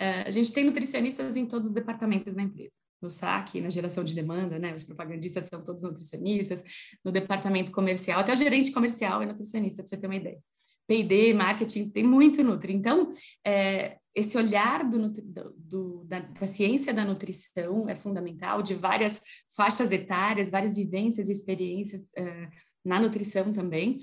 Uh, 0.00 0.26
a 0.26 0.30
gente 0.30 0.52
tem 0.52 0.64
nutricionistas 0.64 1.36
em 1.36 1.44
todos 1.44 1.68
os 1.68 1.74
departamentos 1.74 2.34
da 2.34 2.42
empresa. 2.42 2.74
No 3.02 3.10
SAC, 3.10 3.60
na 3.60 3.70
geração 3.70 4.04
de 4.04 4.14
demanda, 4.14 4.58
né? 4.58 4.74
Os 4.74 4.82
propagandistas 4.82 5.46
são 5.48 5.62
todos 5.62 5.82
nutricionistas. 5.82 6.62
No 7.04 7.10
departamento 7.10 7.72
comercial, 7.72 8.20
até 8.20 8.32
o 8.32 8.36
gerente 8.36 8.72
comercial 8.72 9.22
é 9.22 9.26
nutricionista, 9.26 9.82
para 9.82 9.88
você 9.88 9.96
ter 9.96 10.06
uma 10.06 10.16
ideia. 10.16 10.38
P&D, 10.86 11.32
marketing, 11.32 11.88
tem 11.90 12.04
muito 12.04 12.42
Nutri. 12.42 12.74
Então, 12.74 13.10
é, 13.46 13.96
esse 14.14 14.36
olhar 14.36 14.88
do, 14.88 15.08
do, 15.08 16.04
da, 16.04 16.18
da, 16.18 16.46
ciência 16.46 16.92
da 16.92 17.04
nutrição 17.04 17.88
é 17.88 17.94
fundamental, 17.94 18.62
de 18.62 18.74
várias 18.74 19.20
faixas 19.54 19.92
etárias, 19.92 20.50
várias 20.50 20.74
vivências 20.74 21.28
e 21.28 21.32
experiências 21.32 22.04
é, 22.16 22.48
na 22.84 22.98
nutrição 22.98 23.52
também. 23.52 24.00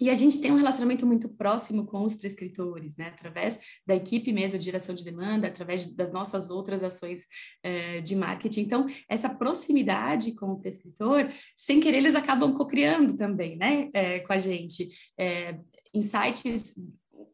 E 0.00 0.08
a 0.08 0.14
gente 0.14 0.40
tem 0.40 0.52
um 0.52 0.56
relacionamento 0.56 1.04
muito 1.04 1.28
próximo 1.28 1.84
com 1.84 2.04
os 2.04 2.14
prescritores, 2.14 2.96
né? 2.96 3.08
Através 3.08 3.58
da 3.84 3.96
equipe 3.96 4.32
mesmo 4.32 4.56
de 4.56 4.64
geração 4.64 4.94
de 4.94 5.02
demanda, 5.04 5.48
através 5.48 5.86
das 5.92 6.12
nossas 6.12 6.50
outras 6.50 6.84
ações 6.84 7.26
é, 7.64 8.00
de 8.00 8.14
marketing. 8.14 8.60
Então, 8.60 8.86
essa 9.08 9.28
proximidade 9.28 10.36
com 10.36 10.52
o 10.52 10.60
prescritor, 10.60 11.28
sem 11.56 11.80
querer, 11.80 11.98
eles 11.98 12.14
acabam 12.14 12.54
co-criando 12.54 13.16
também, 13.16 13.56
né? 13.56 13.90
É, 13.92 14.20
com 14.20 14.32
a 14.32 14.38
gente. 14.38 14.88
É, 15.18 15.58
insights 15.92 16.74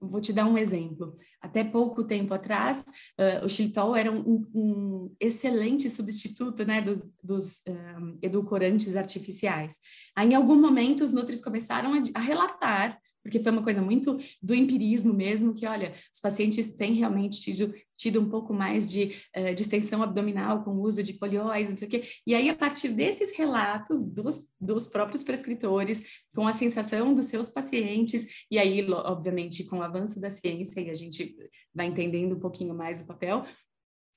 vou 0.09 0.21
te 0.21 0.33
dar 0.33 0.47
um 0.47 0.59
exemplo. 0.59 1.17
Até 1.41 1.65
pouco 1.65 2.05
tempo 2.05 2.33
atrás, 2.35 2.85
uh, 3.19 3.45
o 3.45 3.49
xilitol 3.49 3.95
era 3.97 4.11
um, 4.11 4.47
um, 4.55 5.15
excelente 5.21 5.89
substituto 5.91 6.65
né, 6.65 6.81
dos, 6.81 7.03
dos 7.23 7.63
um, 7.69 8.19
edulcorantes 8.23 8.97
artificiais. 8.97 9.79
Aí, 10.17 10.31
em 10.31 10.35
algum 10.35 10.61
momento, 10.61 11.03
os 11.03 11.13
nutris 11.13 11.43
começaram 11.43 11.93
a, 11.93 12.03
a 12.15 12.21
relatar 12.21 12.99
porque 13.25 13.41
foi 13.41 13.51
uma 13.51 13.63
coisa 13.63 13.81
muito 13.81 14.19
do 14.43 14.55
empirismo 14.55 15.15
mesmo, 15.15 15.55
que, 15.55 15.67
olha, 15.67 15.95
os 16.13 16.21
pacientes 16.21 16.77
têm 16.77 16.93
realmente 16.93 17.41
tido, 17.41 17.75
tido 17.97 18.21
um 18.21 18.29
pouco 18.29 18.53
mais 18.53 18.91
de 18.91 19.17
uh, 19.35 19.55
distensão 19.55 20.03
abdominal 20.03 20.63
com 20.63 20.73
o 20.73 20.83
uso 20.83 21.03
de 21.03 21.15
polióis, 21.15 21.71
não 21.71 21.77
sei 21.77 21.89
o 21.89 21.91
quê. 21.91 22.05
E 22.27 22.35
aí, 22.35 22.51
a 22.51 22.55
partir 22.55 22.91
desses 22.91 23.35
relatos 23.35 24.03
dos, 24.03 24.47
dos 24.61 24.87
próprios 24.87 25.23
prescritores, 25.23 26.21
com 26.35 26.47
a 26.47 26.53
sensação 26.53 27.15
dos 27.15 27.25
seus 27.25 27.49
pacientes, 27.49 28.27
e 28.51 28.59
aí, 28.59 28.87
obviamente, 28.91 29.65
com 29.65 29.79
o 29.79 29.83
avanço 29.83 30.21
da 30.21 30.29
ciência, 30.29 30.79
e 30.83 30.91
a 30.91 30.95
gente 30.95 31.35
vai 31.75 31.87
entendendo 31.87 32.37
um 32.37 32.41
pouquinho 32.41 32.75
mais 32.75 33.01
o 33.01 33.07
papel, 33.07 33.47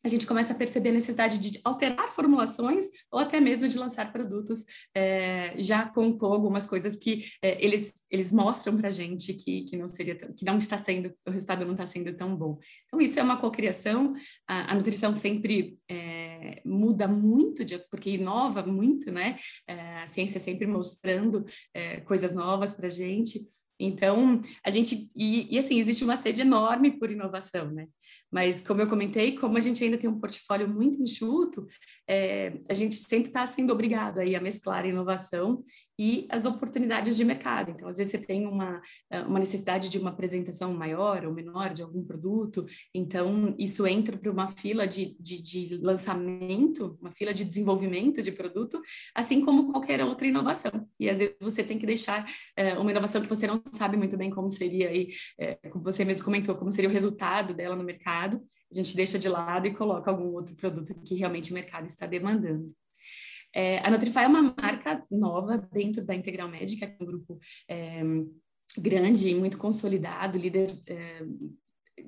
a 0.03 0.07
gente 0.07 0.25
começa 0.25 0.53
a 0.53 0.55
perceber 0.55 0.89
a 0.89 0.93
necessidade 0.93 1.37
de 1.37 1.59
alterar 1.63 2.11
formulações 2.11 2.85
ou 3.11 3.19
até 3.19 3.39
mesmo 3.39 3.67
de 3.67 3.77
lançar 3.77 4.11
produtos 4.11 4.65
é, 4.95 5.53
já 5.57 5.85
com, 5.85 6.17
com, 6.17 6.25
algumas 6.27 6.65
coisas 6.65 6.95
que 6.95 7.25
é, 7.41 7.63
eles, 7.63 7.93
eles 8.09 8.31
mostram 8.31 8.77
para 8.77 8.87
a 8.87 8.91
gente 8.91 9.33
que, 9.33 9.63
que 9.63 9.75
não 9.75 9.87
seria 9.87 10.17
tão, 10.17 10.33
que 10.33 10.45
não 10.45 10.57
está 10.57 10.77
sendo, 10.77 11.13
o 11.27 11.31
resultado 11.31 11.65
não 11.65 11.73
está 11.73 11.85
sendo 11.85 12.13
tão 12.15 12.35
bom. 12.35 12.57
Então, 12.85 13.01
isso 13.01 13.19
é 13.19 13.23
uma 13.23 13.37
cocriação, 13.37 14.13
a, 14.47 14.71
a 14.71 14.75
nutrição 14.75 15.11
sempre 15.11 15.77
é, 15.89 16.61
muda 16.65 17.07
muito, 17.07 17.65
de, 17.65 17.77
porque 17.89 18.11
inova 18.11 18.65
muito, 18.65 19.11
né? 19.11 19.37
a 20.01 20.07
ciência 20.07 20.39
sempre 20.39 20.65
mostrando 20.65 21.45
coisas 22.05 22.33
novas 22.33 22.73
para 22.73 22.87
a 22.87 22.89
gente. 22.89 23.39
Então, 23.79 24.41
a 24.63 24.71
gente, 24.71 25.09
e, 25.15 25.53
e, 25.53 25.59
assim, 25.59 25.79
existe 25.79 26.03
uma 26.03 26.17
sede 26.17 26.41
enorme 26.41 26.97
por 26.97 27.11
inovação, 27.11 27.71
né? 27.71 27.87
Mas, 28.31 28.59
como 28.61 28.81
eu 28.81 28.87
comentei, 28.87 29.37
como 29.37 29.57
a 29.57 29.61
gente 29.61 29.83
ainda 29.83 29.97
tem 29.97 30.09
um 30.09 30.19
portfólio 30.19 30.67
muito 30.67 31.01
enxuto, 31.01 31.65
é, 32.07 32.59
a 32.69 32.73
gente 32.73 32.95
sempre 32.95 33.29
está 33.29 33.45
sendo 33.47 33.71
obrigado 33.71 34.19
aí 34.19 34.35
a 34.35 34.41
mesclar 34.41 34.83
a 34.83 34.87
inovação 34.87 35.63
e 35.99 36.27
as 36.29 36.45
oportunidades 36.45 37.17
de 37.17 37.25
mercado. 37.25 37.71
Então, 37.71 37.87
às 37.87 37.97
vezes 37.97 38.11
você 38.11 38.19
tem 38.19 38.45
uma, 38.45 38.81
eh, 39.09 39.21
uma 39.21 39.39
necessidade 39.39 39.89
de 39.89 39.97
uma 39.97 40.11
apresentação 40.11 40.71
maior 40.73 41.25
ou 41.25 41.33
menor 41.33 41.73
de 41.73 41.81
algum 41.81 42.03
produto, 42.03 42.65
então 42.93 43.55
isso 43.57 43.85
entra 43.87 44.15
para 44.15 44.31
uma 44.31 44.47
fila 44.47 44.87
de, 44.87 45.15
de, 45.19 45.41
de, 45.41 45.77
lançamento, 45.81 46.97
uma 47.01 47.11
fila 47.11 47.33
de 47.33 47.43
desenvolvimento 47.43 48.21
de 48.21 48.31
produto, 48.31 48.79
assim 49.15 49.43
como 49.43 49.71
qualquer 49.71 50.03
outra 50.03 50.27
inovação. 50.27 50.87
E 50.99 51.09
às 51.09 51.19
vezes 51.19 51.35
você 51.41 51.63
tem 51.63 51.79
que 51.79 51.85
deixar 51.85 52.29
é, 52.55 52.77
uma 52.77 52.91
inovação 52.91 53.21
que 53.21 53.27
você 53.27 53.47
não 53.47 53.61
sabe 53.73 53.97
muito 53.97 54.15
bem 54.15 54.29
como 54.29 54.49
seria 54.49 54.89
aí, 54.89 55.09
é, 55.39 55.55
como 55.69 55.83
você 55.83 56.05
mesmo 56.05 56.23
comentou, 56.23 56.55
como 56.55 56.71
seria 56.71 56.89
o 56.89 56.93
resultado 56.93 57.55
dela 57.55 57.75
no 57.75 57.83
mercado, 57.83 58.16
a 58.25 58.75
gente 58.75 58.95
deixa 58.95 59.17
de 59.17 59.29
lado 59.29 59.67
e 59.67 59.73
coloca 59.73 60.11
algum 60.11 60.33
outro 60.33 60.55
produto 60.55 60.93
que 61.03 61.15
realmente 61.15 61.51
o 61.51 61.53
mercado 61.53 61.85
está 61.85 62.05
demandando. 62.05 62.67
É, 63.53 63.79
a 63.79 63.89
Nutrify 63.89 64.23
é 64.23 64.27
uma 64.27 64.53
marca 64.59 65.03
nova 65.09 65.57
dentro 65.71 66.03
da 66.03 66.13
Integral 66.13 66.49
Médica, 66.49 66.85
que 66.85 66.93
é 66.93 67.03
um 67.03 67.05
grupo 67.05 67.39
é, 67.69 68.01
grande 68.77 69.29
e 69.29 69.35
muito 69.35 69.57
consolidado, 69.57 70.37
líder 70.37 70.77
é, 70.85 71.23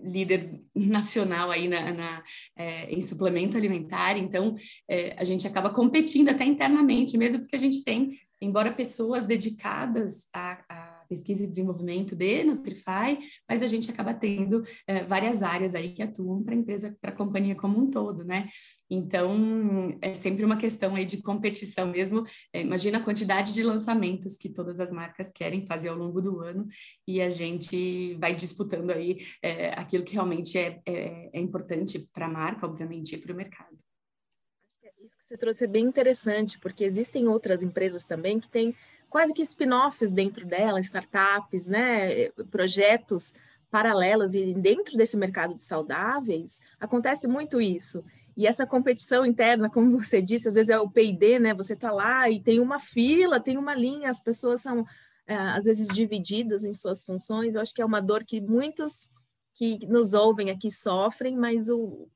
líder 0.04 0.62
nacional 0.76 1.52
aí 1.52 1.68
na, 1.68 1.92
na 1.92 2.24
é, 2.56 2.92
em 2.92 3.02
suplemento 3.02 3.58
alimentar, 3.58 4.18
então 4.18 4.56
é, 4.88 5.16
a 5.18 5.24
gente 5.24 5.48
acaba 5.48 5.72
competindo 5.72 6.30
até 6.30 6.46
internamente, 6.46 7.18
mesmo 7.18 7.40
porque 7.40 7.56
a 7.56 7.60
gente 7.60 7.84
tem, 7.84 8.18
embora 8.40 8.72
pessoas 8.72 9.26
dedicadas 9.26 10.28
a, 10.34 10.64
a 10.70 10.89
pesquisa 11.10 11.44
e 11.44 11.48
desenvolvimento 11.48 12.16
de 12.16 12.44
Nutrify, 12.44 13.20
mas 13.50 13.64
a 13.64 13.68
gente 13.68 13.90
acaba 13.90 14.14
tendo 14.14 14.64
é, 14.86 15.04
várias 15.04 15.42
áreas 15.42 15.74
aí 15.74 15.92
que 15.92 16.04
atuam 16.04 16.44
para 16.44 16.54
a 16.54 16.58
empresa, 16.58 16.96
para 17.02 17.10
a 17.10 17.16
companhia 17.16 17.56
como 17.56 17.80
um 17.80 17.90
todo, 17.90 18.24
né? 18.24 18.48
Então, 18.90 19.98
é 20.02 20.14
sempre 20.14 20.46
uma 20.46 20.58
questão 20.58 20.96
aí 20.96 21.06
de 21.06 21.22
competição 21.22 21.88
mesmo. 21.88 22.24
É, 22.54 22.62
imagina 22.62 23.00
a 23.00 23.04
quantidade 23.04 23.54
de 23.54 23.64
lançamentos 23.64 24.38
que 24.38 24.50
todas 24.50 24.80
as 24.80 24.92
marcas 24.92 25.32
querem 25.32 25.66
fazer 25.66 25.90
ao 25.90 25.98
longo 25.98 26.22
do 26.22 26.40
ano 26.40 26.68
e 27.08 27.22
a 27.22 27.30
gente 27.30 28.16
vai 28.16 28.36
disputando 28.36 28.92
aí 28.92 29.20
é, 29.42 29.70
aquilo 29.80 30.04
que 30.04 30.14
realmente 30.14 30.58
é, 30.58 30.80
é, 30.86 31.30
é 31.34 31.40
importante 31.40 32.00
para 32.14 32.28
a 32.28 32.30
marca, 32.30 32.66
obviamente, 32.66 33.16
e 33.16 33.18
para 33.18 33.34
o 33.34 33.36
mercado. 33.36 33.78
Isso 35.02 35.18
que 35.18 35.26
você 35.26 35.38
trouxe 35.38 35.64
é 35.64 35.68
bem 35.68 35.86
interessante, 35.86 36.60
porque 36.60 36.84
existem 36.84 37.28
outras 37.28 37.64
empresas 37.64 38.04
também 38.04 38.40
que 38.40 38.50
têm 38.50 38.76
quase 39.10 39.34
que 39.34 39.42
spin-offs 39.42 40.12
dentro 40.12 40.46
dela, 40.46 40.80
startups, 40.80 41.68
né, 41.68 42.30
projetos 42.52 43.34
paralelos 43.70 44.34
e 44.36 44.54
dentro 44.54 44.98
desse 44.98 45.18
mercado 45.18 45.56
de 45.56 45.64
saudáveis 45.64 46.60
acontece 46.80 47.28
muito 47.28 47.62
isso. 47.62 48.04
E 48.36 48.48
essa 48.48 48.66
competição 48.66 49.26
interna, 49.26 49.70
como 49.70 49.98
você 50.00 50.22
disse, 50.22 50.48
às 50.48 50.56
vezes 50.56 50.70
é 50.70 50.80
o 50.80 50.90
P&D, 50.90 51.40
né? 51.40 51.54
Você 51.54 51.74
está 51.74 51.92
lá 51.92 52.30
e 52.30 52.42
tem 52.42 52.60
uma 52.60 52.80
fila, 52.80 53.40
tem 53.40 53.58
uma 53.58 53.76
linha, 53.76 54.10
as 54.10 54.22
pessoas 54.22 54.62
são 54.62 54.86
é, 55.28 55.36
às 55.36 55.66
vezes 55.66 55.88
divididas 55.90 56.64
em 56.64 56.74
suas 56.74 57.04
funções. 57.04 57.56
Eu 57.56 57.62
acho 57.62 57.74
que 57.74 57.82
é 57.82 57.86
uma 57.86 58.02
dor 58.02 58.24
que 58.24 58.42
muitos 58.42 59.08
que 59.54 59.86
nos 59.88 60.14
ouvem 60.14 60.50
aqui 60.50 60.72
sofrem, 60.72 61.36
mas 61.36 61.70
o 61.70 62.08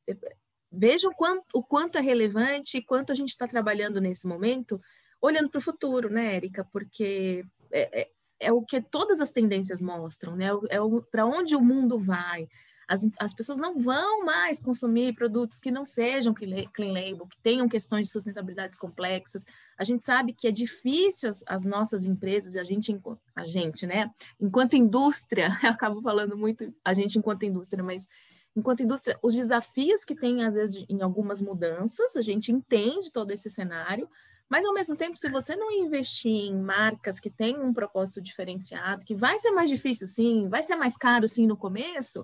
vejam 0.71 1.11
o 1.11 1.15
quanto, 1.15 1.43
o 1.53 1.61
quanto 1.61 1.97
é 1.97 2.01
relevante 2.01 2.77
e 2.77 2.81
quanto 2.81 3.11
a 3.11 3.15
gente 3.15 3.29
está 3.29 3.47
trabalhando 3.47 4.01
nesse 4.01 4.25
momento 4.25 4.81
olhando 5.23 5.49
para 5.49 5.59
o 5.59 5.61
futuro, 5.61 6.09
né, 6.09 6.35
Érica? 6.35 6.67
Porque 6.71 7.45
é, 7.71 8.01
é, 8.01 8.09
é, 8.41 8.51
o 8.51 8.61
que 8.61 8.81
todas 8.81 9.21
as 9.21 9.31
tendências 9.31 9.81
mostram, 9.81 10.35
né? 10.35 10.47
É 10.69 10.77
para 11.09 11.25
onde 11.25 11.55
o 11.55 11.61
mundo 11.61 11.97
vai. 11.97 12.47
As, 12.85 13.07
as 13.17 13.33
pessoas 13.33 13.57
não 13.57 13.79
vão 13.79 14.25
mais 14.25 14.59
consumir 14.59 15.15
produtos 15.15 15.61
que 15.61 15.71
não 15.71 15.85
sejam 15.85 16.33
clean 16.33 16.91
label, 16.91 17.25
que 17.27 17.41
tenham 17.41 17.69
questões 17.69 18.07
de 18.07 18.11
sustentabilidade 18.11 18.77
complexas. 18.77 19.45
A 19.77 19.85
gente 19.85 20.03
sabe 20.03 20.33
que 20.33 20.45
é 20.45 20.51
difícil 20.51 21.29
as, 21.29 21.41
as 21.47 21.63
nossas 21.63 22.03
empresas, 22.03 22.57
a 22.57 22.63
gente, 22.63 22.93
a 23.33 23.45
gente, 23.45 23.87
né? 23.87 24.11
Enquanto 24.37 24.75
indústria, 24.75 25.47
eu 25.63 25.69
acabo 25.69 26.01
falando 26.01 26.37
muito 26.37 26.73
a 26.83 26.93
gente 26.93 27.17
enquanto 27.17 27.45
indústria, 27.45 27.81
mas 27.81 28.09
enquanto 28.53 28.83
indústria, 28.83 29.17
os 29.23 29.33
desafios 29.33 30.03
que 30.03 30.13
tem, 30.13 30.43
às 30.43 30.53
vezes, 30.53 30.85
em 30.89 31.01
algumas 31.01 31.41
mudanças, 31.41 32.17
a 32.17 32.21
gente 32.21 32.51
entende 32.51 33.09
todo 33.09 33.31
esse 33.31 33.49
cenário, 33.49 34.09
mas, 34.53 34.65
ao 34.65 34.73
mesmo 34.75 34.95
tempo, 34.95 35.17
se 35.17 35.27
você 35.29 35.55
não 35.55 35.71
investir 35.71 36.29
em 36.29 36.53
marcas 36.61 37.19
que 37.19 37.31
têm 37.31 37.57
um 37.59 37.73
propósito 37.73 38.21
diferenciado, 38.21 39.03
que 39.03 39.15
vai 39.15 39.39
ser 39.39 39.49
mais 39.49 39.67
difícil, 39.67 40.05
sim, 40.05 40.47
vai 40.47 40.61
ser 40.61 40.75
mais 40.75 40.95
caro, 40.95 41.27
sim, 41.27 41.47
no 41.47 41.57
começo, 41.57 42.23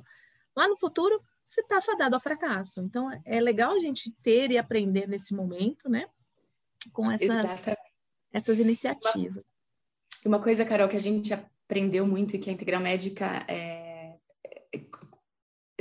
lá 0.55 0.67
no 0.67 0.77
futuro, 0.77 1.19
você 1.43 1.61
está 1.61 1.81
fadado 1.81 2.15
ao 2.15 2.21
fracasso. 2.21 2.81
Então, 2.81 3.09
é 3.25 3.39
legal 3.39 3.71
a 3.71 3.79
gente 3.79 4.11
ter 4.21 4.51
e 4.51 4.59
aprender 4.59 5.07
nesse 5.07 5.33
momento, 5.33 5.89
né? 5.89 6.05
Com 6.93 7.09
essas, 7.09 7.65
essas 8.31 8.59
iniciativas. 8.59 9.43
Uma, 10.23 10.37
uma 10.37 10.43
coisa, 10.43 10.63
Carol, 10.63 10.87
que 10.87 10.97
a 10.97 11.01
gente 11.01 11.33
aprendeu 11.33 12.05
muito 12.05 12.35
e 12.35 12.37
que 12.37 12.51
a 12.51 12.53
Integral 12.53 12.79
Médica 12.79 13.43
é, 13.47 14.19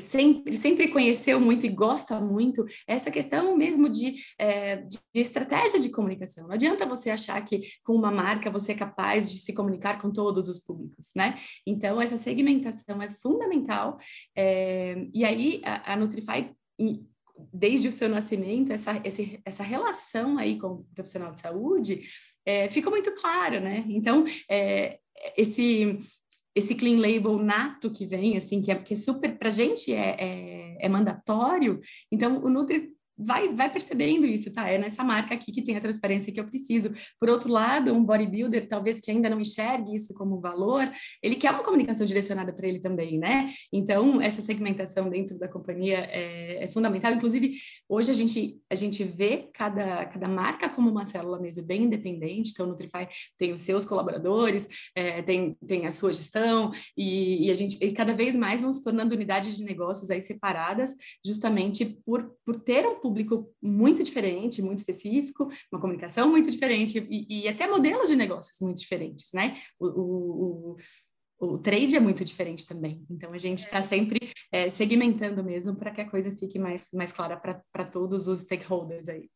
sempre, 0.09 0.57
sempre 0.57 0.89
conheceu 0.89 1.39
muito 1.39 1.67
e 1.67 1.69
gosta 1.69 2.21
muito 2.21 2.65
essa 2.87 3.11
questão 3.11 3.57
mesmo 3.57 3.89
de, 3.89 4.15
é, 4.39 4.77
de, 4.77 4.99
estratégia 5.15 5.79
de 5.79 5.91
comunicação. 5.91 6.47
Não 6.47 6.55
adianta 6.55 6.87
você 6.87 7.11
achar 7.11 7.41
que 7.45 7.63
com 7.85 7.95
uma 7.95 8.11
marca 8.11 8.51
você 8.51 8.73
é 8.73 8.75
capaz 8.75 9.31
de 9.31 9.39
se 9.39 9.53
comunicar 9.53 10.01
com 10.01 10.11
todos 10.11 10.49
os 10.49 10.59
públicos, 10.59 11.11
né? 11.15 11.39
Então, 11.67 12.01
essa 12.01 12.17
segmentação 12.17 13.01
é 13.03 13.11
fundamental. 13.15 13.99
É, 14.35 15.07
e 15.13 15.25
aí, 15.25 15.61
a, 15.65 15.93
a 15.93 15.97
Nutrify 15.97 16.51
desde 17.53 17.87
o 17.87 17.93
seu 17.93 18.09
nascimento, 18.09 18.73
essa, 18.73 19.01
esse, 19.05 19.41
essa 19.45 19.63
relação 19.63 20.39
aí 20.39 20.59
com 20.59 20.69
o 20.69 20.87
profissional 20.95 21.33
de 21.33 21.41
saúde 21.41 22.03
é, 22.45 22.69
fica 22.69 22.91
muito 22.91 23.15
clara, 23.15 23.61
né? 23.61 23.85
Então, 23.89 24.25
é, 24.51 24.99
esse 25.37 25.99
esse 26.59 26.75
clean 26.75 27.01
label 27.01 27.39
nato 27.39 27.91
que 27.91 28.05
vem, 28.05 28.37
assim, 28.37 28.61
que 28.61 28.71
é, 28.71 28.75
que 28.75 28.93
é 28.93 28.97
super, 28.97 29.39
pra 29.39 29.51
gente 29.51 29.93
é, 29.93 30.17
é, 30.19 30.87
é 30.87 30.89
mandatório, 30.89 31.81
então 32.11 32.43
o 32.45 32.49
Nutri 32.49 32.91
vai, 33.19 33.53
vai 33.53 33.71
percebendo 33.71 34.27
isso, 34.27 34.53
tá? 34.53 34.69
É 34.69 34.79
nessa 34.79 35.03
marca 35.03 35.35
aqui 35.35 35.51
que 35.51 35.63
tem 35.63 35.77
a 35.77 35.81
transparência 35.81 36.33
que 36.33 36.39
eu 36.39 36.47
preciso. 36.47 36.91
Por 37.19 37.29
outro 37.29 37.51
lado, 37.51 37.93
um 37.93 38.05
bodybuilder, 38.05 38.69
talvez 38.69 39.01
que 39.01 39.11
ainda 39.11 39.29
não 39.29 39.41
enxergue 39.41 39.95
isso 39.95 40.15
como 40.15 40.41
valor, 40.41 40.89
ele 41.23 41.37
quer 41.37 41.51
uma 41.51 41.63
comunicação 41.65 42.07
direcionada 42.07 42.53
para 42.53 42.69
ele 42.69 42.81
também, 42.81 43.19
né? 43.19 43.53
Então, 43.73 44.21
essa 44.21 44.41
segmentação 44.41 45.11
dentro 45.11 45.39
da 45.39 45.49
companhia 45.49 45.99
é, 46.11 46.65
é, 46.65 46.69
fundamental. 46.69 47.13
Inclusive, 47.13 47.57
hoje 47.89 48.11
a 48.11 48.15
gente, 48.15 48.59
a 48.71 48.75
gente 48.75 49.03
vê 49.03 49.49
cada, 49.53 50.07
cada 50.07 50.29
marca 50.29 50.69
como 50.69 50.91
uma 50.91 51.05
célula 51.05 51.41
mesmo 51.41 51.65
bem 51.65 51.85
independente. 51.85 52.51
Então, 52.51 52.67
o 52.67 52.69
Nutrify 52.69 53.09
tem 53.37 53.53
os 53.53 53.61
seus 53.61 53.85
colaboradores, 53.85 54.69
é, 54.95 55.23
tem, 55.23 55.57
tem 55.67 55.87
a 55.87 55.91
sua 55.91 56.13
gestão, 56.13 56.71
e, 56.97 57.47
e 57.47 57.51
a 57.51 57.55
gente 57.55 57.83
e 57.83 57.93
cada 57.93 58.13
vez 58.13 58.37
mais 58.37 58.61
vão 58.61 58.71
se 58.71 58.83
tornando 58.83 59.15
unidades 59.15 59.57
de 59.57 59.65
negócios 59.65 60.11
aí 60.11 60.21
separadas, 60.21 60.95
justamente 61.25 61.99
por, 62.05 62.33
por 62.45 62.57
ter 62.61 62.87
um 62.87 63.01
público 63.09 63.55
muito 63.63 64.03
diferente, 64.03 64.61
muito 64.61 64.79
específico, 64.79 65.49
uma 65.73 65.81
comunicação 65.81 66.29
muito 66.29 66.51
diferente 66.51 66.99
e, 67.11 67.43
e 67.43 67.49
até 67.49 67.67
modelos 67.67 68.09
de 68.09 68.17
negócios 68.17 68.61
muito 68.61 68.79
diferentes, 68.79 69.31
né? 69.33 69.57
O, 69.81 69.87
o, 69.87 70.77
o 71.41 71.59
trade 71.59 71.97
é 71.97 72.01
muito 72.01 72.25
diferente 72.25 72.67
também. 72.67 73.05
Então, 73.11 73.33
a 73.33 73.39
gente 73.39 73.61
está 73.61 73.81
sempre 73.81 74.31
é, 74.53 74.69
segmentando 74.69 75.43
mesmo 75.43 75.75
para 75.75 75.91
que 75.91 76.03
a 76.03 76.11
coisa 76.11 76.35
fique 76.37 76.59
mais, 76.59 76.91
mais 76.93 77.13
clara 77.13 77.37
para 77.37 77.85
todos 77.85 78.29
os 78.29 78.41
stakeholders 78.41 79.09
aí. 79.09 79.31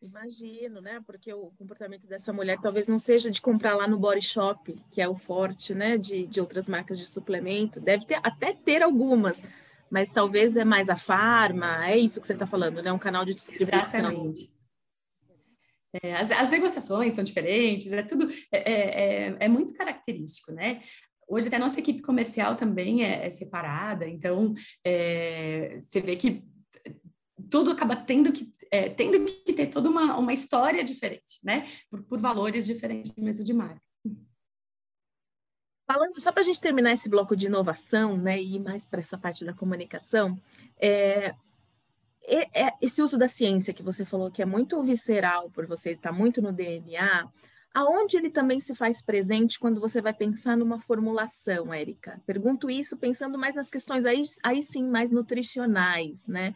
Imagino, 0.00 0.80
né? 0.80 1.02
Porque 1.06 1.30
o 1.34 1.50
comportamento 1.58 2.06
dessa 2.06 2.32
mulher 2.32 2.58
talvez 2.58 2.86
não 2.86 2.98
seja 2.98 3.30
de 3.30 3.42
comprar 3.42 3.74
lá 3.74 3.86
no 3.86 3.98
Body 3.98 4.22
Shop, 4.22 4.74
que 4.90 5.02
é 5.02 5.06
o 5.06 5.14
forte, 5.14 5.74
né? 5.74 5.98
De, 5.98 6.26
de 6.26 6.40
outras 6.40 6.68
marcas 6.70 6.98
de 6.98 7.06
suplemento. 7.06 7.78
Deve 7.78 8.06
ter, 8.06 8.18
até 8.22 8.54
ter 8.54 8.82
algumas, 8.82 9.42
mas 9.90 10.08
talvez 10.08 10.56
é 10.56 10.64
mais 10.64 10.88
a 10.88 10.96
farma, 10.96 11.86
é 11.90 11.98
isso 11.98 12.20
que 12.20 12.26
você 12.26 12.32
está 12.32 12.46
falando, 12.46 12.80
né? 12.82 12.92
Um 12.92 12.98
canal 12.98 13.24
de 13.24 13.34
distribuição. 13.34 13.80
Exatamente. 13.80 14.52
É, 16.02 16.14
as, 16.14 16.30
as, 16.30 16.48
negociações 16.48 17.14
são 17.14 17.24
diferentes, 17.24 17.90
é 17.90 18.02
tudo 18.02 18.28
é, 18.52 18.72
é, 18.72 19.26
é, 19.26 19.36
é 19.40 19.48
muito 19.48 19.74
característico, 19.74 20.52
né? 20.52 20.82
Hoje 21.28 21.48
até 21.48 21.56
a 21.56 21.60
nossa 21.60 21.80
equipe 21.80 22.00
comercial 22.00 22.54
também 22.54 23.04
é, 23.04 23.26
é 23.26 23.30
separada, 23.30 24.08
então 24.08 24.54
é, 24.84 25.78
você 25.80 26.00
vê 26.00 26.14
que 26.14 26.44
tudo 27.50 27.72
acaba 27.72 27.96
tendo 27.96 28.32
que, 28.32 28.52
tendo 28.96 29.24
que 29.44 29.52
ter 29.52 29.66
toda 29.66 29.88
uma, 29.88 30.16
uma 30.16 30.32
história 30.32 30.84
diferente, 30.84 31.40
né? 31.42 31.66
Por, 31.90 32.04
por 32.04 32.20
valores 32.20 32.66
diferentes 32.66 33.12
mesmo 33.16 33.44
de 33.44 33.52
marca. 33.52 33.89
Falando, 35.92 36.20
só 36.20 36.30
para 36.30 36.42
a 36.42 36.44
gente 36.44 36.60
terminar 36.60 36.92
esse 36.92 37.08
bloco 37.08 37.34
de 37.34 37.46
inovação, 37.46 38.16
né, 38.16 38.40
e 38.40 38.54
ir 38.54 38.60
mais 38.60 38.86
para 38.86 39.00
essa 39.00 39.18
parte 39.18 39.44
da 39.44 39.52
comunicação, 39.52 40.38
é, 40.78 41.34
é, 42.22 42.72
esse 42.80 43.02
uso 43.02 43.18
da 43.18 43.26
ciência 43.26 43.74
que 43.74 43.82
você 43.82 44.04
falou 44.04 44.30
que 44.30 44.40
é 44.40 44.46
muito 44.46 44.80
visceral 44.84 45.50
por 45.50 45.66
você 45.66 45.90
estar 45.90 46.12
muito 46.12 46.40
no 46.40 46.52
DNA, 46.52 47.28
Aonde 47.72 48.16
ele 48.16 48.30
também 48.30 48.58
se 48.58 48.74
faz 48.74 49.00
presente 49.00 49.58
quando 49.58 49.80
você 49.80 50.00
vai 50.02 50.12
pensar 50.12 50.56
numa 50.56 50.80
formulação, 50.80 51.72
Érica? 51.72 52.20
Pergunto 52.26 52.68
isso 52.68 52.96
pensando 52.96 53.38
mais 53.38 53.54
nas 53.54 53.70
questões 53.70 54.04
aí, 54.04 54.22
aí 54.42 54.60
sim 54.60 54.84
mais 54.88 55.12
nutricionais, 55.12 56.26
né? 56.26 56.52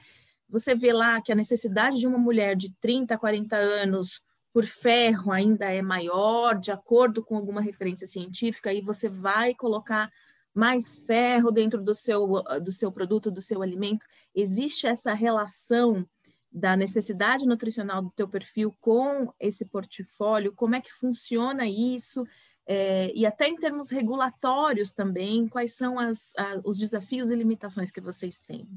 Você 0.49 0.75
vê 0.75 0.93
lá 0.93 1.23
que 1.23 1.31
a 1.31 1.37
necessidade 1.37 2.01
de 2.01 2.07
uma 2.09 2.19
mulher 2.19 2.57
de 2.57 2.73
30, 2.81 3.17
40 3.17 3.57
anos 3.57 4.25
por 4.55 4.65
ferro 4.65 5.33
ainda 5.33 5.65
é 5.65 5.83
maior, 5.83 6.57
de 6.57 6.71
acordo 6.71 7.25
com 7.25 7.37
alguma 7.37 7.61
referência 7.61 8.07
científica, 8.07 8.73
e 8.73 8.81
você 8.81 9.09
vai 9.09 9.53
colocar 9.53 10.09
mais 10.55 11.03
ferro 11.05 11.51
dentro 11.51 11.83
do 11.83 11.93
seu, 11.93 12.41
do 12.63 12.71
seu 12.71 12.93
produto, 12.93 13.33
do 13.33 13.43
seu 13.43 13.63
alimento. 13.63 14.07
Existe 14.33 14.87
essa 14.87 15.13
relação 15.13 16.09
da 16.53 16.77
necessidade 16.77 17.45
nutricional 17.45 18.01
do 18.01 18.13
teu 18.13 18.29
perfil 18.29 18.73
com 18.81 19.35
esse 19.41 19.65
portfólio, 19.65 20.53
como 20.53 20.77
é 20.77 20.81
que 20.81 20.93
funciona 20.93 21.67
isso, 21.67 22.25
é, 22.65 23.11
e 23.13 23.27
até 23.27 23.49
em 23.49 23.57
termos 23.57 23.91
regulatórios 23.91 24.93
também, 24.93 25.49
quais 25.49 25.75
são 25.75 25.99
as, 25.99 26.33
a, 26.39 26.61
os 26.65 26.79
desafios 26.79 27.29
e 27.29 27.35
limitações 27.35 27.91
que 27.91 28.01
vocês 28.01 28.41
têm? 28.41 28.69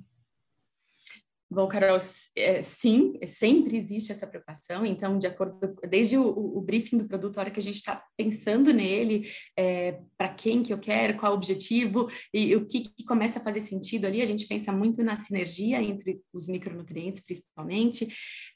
Bom, 1.50 1.66
Carol, 1.66 1.98
é, 2.36 2.62
sim, 2.62 3.18
sempre 3.26 3.78
existe 3.78 4.12
essa 4.12 4.28
preocupação. 4.28 4.86
Então, 4.86 5.18
de 5.18 5.28
acordo, 5.28 5.58
desde 5.90 6.18
o, 6.18 6.28
o 6.28 6.60
briefing 6.60 6.98
do 6.98 7.08
produto, 7.08 7.38
a 7.38 7.42
hora 7.42 7.52
que 7.52 7.60
a 7.60 7.64
gente 7.64 7.78
está 7.78 8.04
pensando 8.18 8.74
nele, 8.74 9.32
é, 9.56 10.02
para 10.18 10.28
quem 10.28 10.62
que 10.62 10.74
eu 10.74 10.78
quero, 10.78 11.18
qual 11.18 11.32
o 11.32 11.36
objetivo 11.36 12.10
e, 12.34 12.48
e 12.48 12.56
o 12.58 12.66
que, 12.66 12.82
que, 12.82 13.06
começa 13.06 13.40
a 13.40 13.42
fazer 13.42 13.62
sentido 13.62 14.06
ali, 14.06 14.22
a 14.22 14.26
gente 14.26 14.46
pensa 14.46 14.74
muito 14.74 15.02
na 15.02 15.16
sinergia 15.16 15.82
entre 15.82 16.20
os 16.34 16.48
micronutrientes, 16.48 17.24
principalmente. 17.24 18.10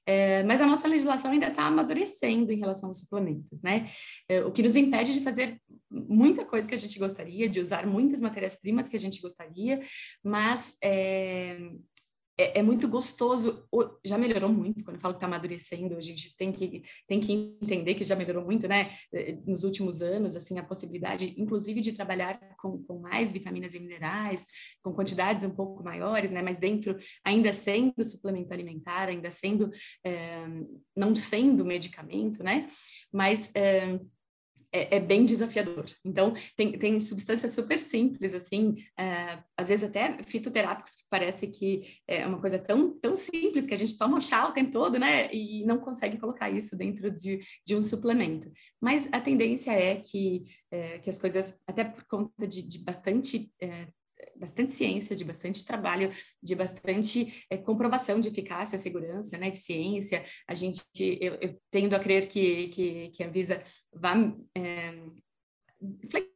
É, 0.05 0.43
mas 0.43 0.59
a 0.59 0.67
nossa 0.67 0.85
legislação 0.85 1.31
ainda 1.31 1.47
está 1.47 1.63
amadurecendo 1.63 2.51
em 2.51 2.59
relação 2.59 2.89
aos 2.89 2.99
suplementos, 2.99 3.61
né? 3.61 3.89
É, 4.27 4.43
o 4.43 4.51
que 4.51 4.63
nos 4.63 4.75
impede 4.75 5.13
de 5.13 5.21
fazer 5.21 5.61
muita 5.89 6.43
coisa 6.43 6.67
que 6.67 6.75
a 6.75 6.77
gente 6.77 6.99
gostaria, 6.99 7.47
de 7.47 7.59
usar 7.59 7.87
muitas 7.87 8.19
matérias-primas 8.19 8.89
que 8.89 8.97
a 8.97 8.99
gente 8.99 9.21
gostaria, 9.21 9.81
mas 10.23 10.75
é, 12.41 12.57
é, 12.57 12.59
é, 12.59 12.61
muito 12.61 12.87
gostoso, 12.87 13.67
já 14.03 14.17
melhorou 14.17 14.49
muito, 14.49 14.83
quando 14.83 14.95
eu 14.95 15.01
falo 15.01 15.13
que 15.13 15.17
está 15.17 15.27
amadurecendo, 15.27 15.95
a 15.95 16.01
gente 16.01 16.35
tem 16.35 16.51
que, 16.51 16.83
tem 17.07 17.19
que 17.19 17.31
entender 17.61 17.93
que 17.93 18.03
já 18.03 18.15
melhorou 18.15 18.43
muito, 18.43 18.67
né, 18.67 18.91
eh, 19.13 19.37
nos 19.45 19.63
últimos 19.63 20.01
anos, 20.01 20.35
assim, 20.35 20.57
a 20.57 20.63
possibilidade, 20.63 21.35
inclusive, 21.37 21.79
de 21.81 21.93
trabalhar 21.93 22.39
com, 22.59 22.83
com 22.83 22.99
mais 22.99 23.31
vitaminas 23.31 23.75
e 23.75 23.79
minerais, 23.79 24.45
com 24.83 24.93
quantidades 24.93 25.45
um 25.45 25.51
pouco 25.51 25.83
maiores, 25.83 26.31
né, 26.31 26.41
mas 26.41 26.57
dentro, 26.57 26.97
ainda 27.23 27.53
sendo 27.53 28.03
suplemento 28.03 28.51
alimentar, 28.51 29.09
ainda 29.09 29.29
sendo, 29.29 29.71
é, 30.03 30.47
não 30.95 31.15
sendo 31.15 31.63
medicamento, 31.63 32.43
né, 32.43 32.67
mas... 33.11 33.49
É, 33.53 33.99
é, 34.71 34.97
é, 34.97 34.99
bem 34.99 35.25
desafiador. 35.25 35.85
Então, 36.03 36.33
tem, 36.55 36.71
tem 36.77 36.99
substâncias 36.99 37.51
super 37.51 37.79
simples, 37.79 38.33
assim, 38.33 38.75
é, 38.97 39.43
às 39.57 39.69
vezes 39.69 39.83
até 39.83 40.21
fitoterápicos, 40.23 40.95
que 40.95 41.03
parece 41.09 41.47
que 41.47 41.83
é 42.07 42.25
uma 42.25 42.39
coisa 42.39 42.57
tão, 42.57 42.97
tão 42.99 43.15
simples 43.15 43.67
que 43.67 43.73
a 43.73 43.77
gente 43.77 43.97
toma 43.97 44.21
chá 44.21 44.47
o 44.47 44.53
tempo 44.53 44.71
todo, 44.71 44.97
né? 44.97 45.31
E 45.33 45.65
não 45.65 45.77
consegue 45.77 46.17
colocar 46.17 46.49
isso 46.49 46.75
dentro 46.77 47.11
de, 47.11 47.39
de 47.65 47.75
um 47.75 47.81
suplemento. 47.81 48.51
Mas 48.79 49.07
a 49.11 49.19
tendência 49.19 49.71
é 49.71 49.95
que, 49.95 50.43
é, 50.71 50.99
que 50.99 51.09
as 51.09 51.19
coisas, 51.19 51.59
até 51.67 51.83
por 51.83 52.05
conta 52.05 52.47
de, 52.47 52.61
de 52.61 52.79
bastante 52.79 53.51
é, 53.61 53.87
bastante 54.35 54.71
ciência, 54.71 55.15
de 55.15 55.23
bastante 55.23 55.65
trabalho, 55.65 56.11
de 56.41 56.55
bastante 56.55 57.45
é, 57.49 57.57
comprovação 57.57 58.19
de 58.19 58.29
eficácia, 58.29 58.77
segurança, 58.77 59.37
né, 59.37 59.47
eficiência. 59.47 60.23
A 60.47 60.53
gente, 60.53 60.83
eu, 60.95 61.35
eu 61.41 61.61
tendo 61.69 61.95
a 61.95 61.99
crer 61.99 62.27
que, 62.27 62.67
que, 62.69 63.09
que 63.09 63.23
a 63.23 63.27
Visa 63.27 63.61
vai 63.93 64.35
é, 64.55 64.93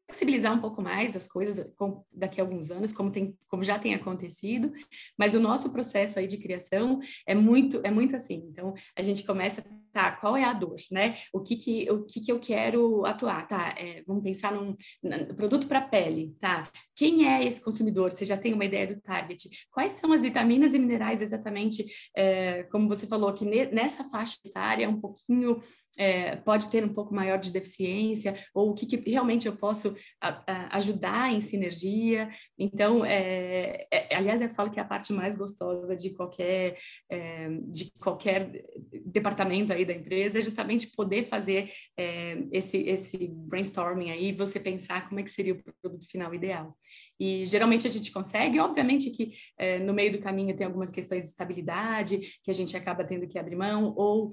flexibilizar 0.07 0.53
um 0.53 0.61
pouco 0.61 0.81
mais 0.81 1.15
as 1.15 1.27
coisas 1.27 1.67
daqui 2.11 2.39
a 2.39 2.43
alguns 2.43 2.71
anos, 2.71 2.93
como, 2.93 3.11
tem, 3.11 3.35
como 3.47 3.63
já 3.63 3.77
tem 3.79 3.93
acontecido, 3.93 4.71
mas 5.17 5.33
o 5.33 5.39
nosso 5.39 5.71
processo 5.71 6.19
aí 6.19 6.27
de 6.27 6.37
criação 6.37 6.99
é 7.27 7.33
muito, 7.33 7.81
é 7.83 7.91
muito 7.91 8.15
assim. 8.15 8.45
Então, 8.49 8.73
a 8.95 9.01
gente 9.01 9.23
começa, 9.23 9.63
tá, 9.91 10.11
qual 10.11 10.37
é 10.37 10.43
a 10.43 10.53
dor, 10.53 10.75
né? 10.91 11.15
O 11.33 11.41
que 11.41 11.55
que, 11.55 11.91
o 11.91 12.03
que, 12.03 12.19
que 12.19 12.31
eu 12.31 12.39
quero 12.39 13.05
atuar, 13.05 13.47
tá? 13.47 13.75
É, 13.77 14.03
vamos 14.05 14.23
pensar 14.23 14.51
num, 14.53 14.75
num 15.03 15.35
produto 15.35 15.67
para 15.67 15.81
pele, 15.81 16.35
tá? 16.39 16.69
Quem 16.95 17.27
é 17.27 17.43
esse 17.43 17.61
consumidor? 17.61 18.11
Você 18.11 18.25
já 18.25 18.37
tem 18.37 18.53
uma 18.53 18.65
ideia 18.65 18.87
do 18.87 19.01
target? 19.01 19.49
Quais 19.71 19.93
são 19.93 20.11
as 20.11 20.21
vitaminas 20.21 20.73
e 20.73 20.79
minerais 20.79 21.21
exatamente, 21.21 21.85
é, 22.15 22.63
como 22.63 22.87
você 22.87 23.07
falou, 23.07 23.33
que 23.33 23.45
nessa 23.45 24.03
faixa 24.03 24.37
etária 24.45 24.89
um 24.89 24.99
pouquinho 24.99 25.59
é, 25.97 26.35
pode 26.35 26.67
ter 26.69 26.83
um 26.83 26.93
pouco 26.93 27.13
maior 27.13 27.37
de 27.37 27.51
deficiência, 27.51 28.35
ou 28.53 28.71
o 28.71 28.73
que, 28.73 28.85
que 28.85 29.09
realmente 29.09 29.47
eu 29.47 29.55
posso 29.55 29.94
a, 30.21 30.43
a 30.47 30.77
ajudar 30.77 31.33
em 31.33 31.41
sinergia. 31.41 32.29
Então, 32.57 33.05
é, 33.05 33.87
é, 33.91 34.15
aliás, 34.15 34.41
eu 34.41 34.49
falo 34.49 34.71
que 34.71 34.79
é 34.79 34.81
a 34.81 34.87
parte 34.87 35.13
mais 35.13 35.35
gostosa 35.35 35.95
de 35.95 36.11
qualquer, 36.11 36.77
é, 37.09 37.49
de 37.67 37.91
qualquer 37.99 38.65
departamento 39.05 39.73
aí 39.73 39.85
da 39.85 39.93
empresa 39.93 40.39
é 40.39 40.41
justamente 40.41 40.91
poder 40.95 41.25
fazer 41.25 41.71
é, 41.97 42.43
esse, 42.51 42.77
esse 42.77 43.27
brainstorming 43.27 44.11
aí, 44.11 44.31
você 44.31 44.59
pensar 44.59 45.07
como 45.07 45.19
é 45.19 45.23
que 45.23 45.31
seria 45.31 45.53
o 45.53 45.63
produto 45.81 46.09
final 46.09 46.33
ideal. 46.33 46.77
E 47.19 47.45
geralmente 47.45 47.87
a 47.87 47.89
gente 47.89 48.11
consegue, 48.11 48.59
obviamente 48.59 49.09
que 49.11 49.31
é, 49.57 49.79
no 49.79 49.93
meio 49.93 50.11
do 50.11 50.19
caminho 50.19 50.55
tem 50.55 50.65
algumas 50.65 50.91
questões 50.91 51.23
de 51.23 51.29
estabilidade 51.29 52.39
que 52.43 52.51
a 52.51 52.53
gente 52.53 52.75
acaba 52.75 53.03
tendo 53.03 53.27
que 53.27 53.39
abrir 53.39 53.55
mão, 53.55 53.93
ou 53.95 54.31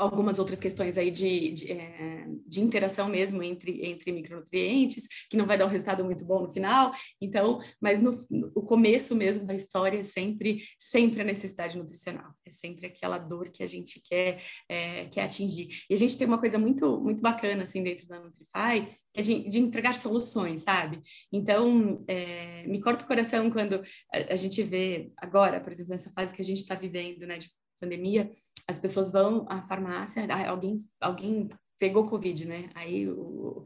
algumas 0.00 0.38
outras 0.38 0.58
questões 0.58 0.96
aí 0.96 1.10
de, 1.10 1.52
de, 1.52 1.72
é, 1.72 2.26
de, 2.46 2.60
interação 2.60 3.08
mesmo 3.08 3.42
entre, 3.42 3.84
entre 3.84 4.10
micronutrientes, 4.10 5.06
que 5.28 5.36
não 5.36 5.46
vai 5.46 5.58
dar 5.58 5.66
um 5.66 5.68
resultado 5.68 6.02
muito 6.04 6.24
bom 6.24 6.42
no 6.42 6.48
final. 6.48 6.90
Então, 7.20 7.60
mas 7.80 8.00
no, 8.00 8.18
no 8.30 8.62
começo 8.62 9.14
mesmo 9.14 9.46
da 9.46 9.54
história 9.54 9.98
é 9.98 10.02
sempre, 10.02 10.64
sempre 10.78 11.20
a 11.20 11.24
necessidade 11.24 11.76
nutricional. 11.76 12.32
É 12.46 12.50
sempre 12.50 12.86
aquela 12.86 13.18
dor 13.18 13.50
que 13.50 13.62
a 13.62 13.66
gente 13.66 14.00
quer, 14.08 14.42
é, 14.68 15.04
quer 15.06 15.22
atingir. 15.22 15.68
E 15.88 15.94
a 15.94 15.96
gente 15.96 16.16
tem 16.16 16.26
uma 16.26 16.38
coisa 16.38 16.58
muito, 16.58 16.98
muito 17.00 17.20
bacana, 17.20 17.64
assim, 17.64 17.82
dentro 17.82 18.06
da 18.06 18.18
Nutrify, 18.18 18.86
que 19.12 19.20
é 19.20 19.22
de, 19.22 19.48
de 19.48 19.58
entregar 19.58 19.92
soluções, 19.92 20.62
sabe? 20.62 21.02
Então, 21.30 22.02
é, 22.08 22.66
me 22.66 22.80
corta 22.80 23.04
o 23.04 23.08
coração 23.08 23.50
quando 23.50 23.82
a, 24.12 24.32
a 24.32 24.36
gente 24.36 24.62
vê 24.62 25.12
agora, 25.18 25.60
por 25.60 25.72
exemplo, 25.72 25.90
nessa 25.90 26.10
fase 26.12 26.34
que 26.34 26.40
a 26.40 26.44
gente 26.44 26.58
está 26.58 26.74
vivendo, 26.74 27.26
né, 27.26 27.36
de 27.36 27.50
pandemia, 27.80 28.30
as 28.68 28.78
pessoas 28.78 29.10
vão 29.10 29.46
à 29.48 29.62
farmácia, 29.62 30.26
alguém, 30.48 30.76
alguém 31.00 31.48
pegou 31.80 32.06
Covid, 32.06 32.46
né? 32.46 32.68
Aí 32.74 33.08
o, 33.08 33.64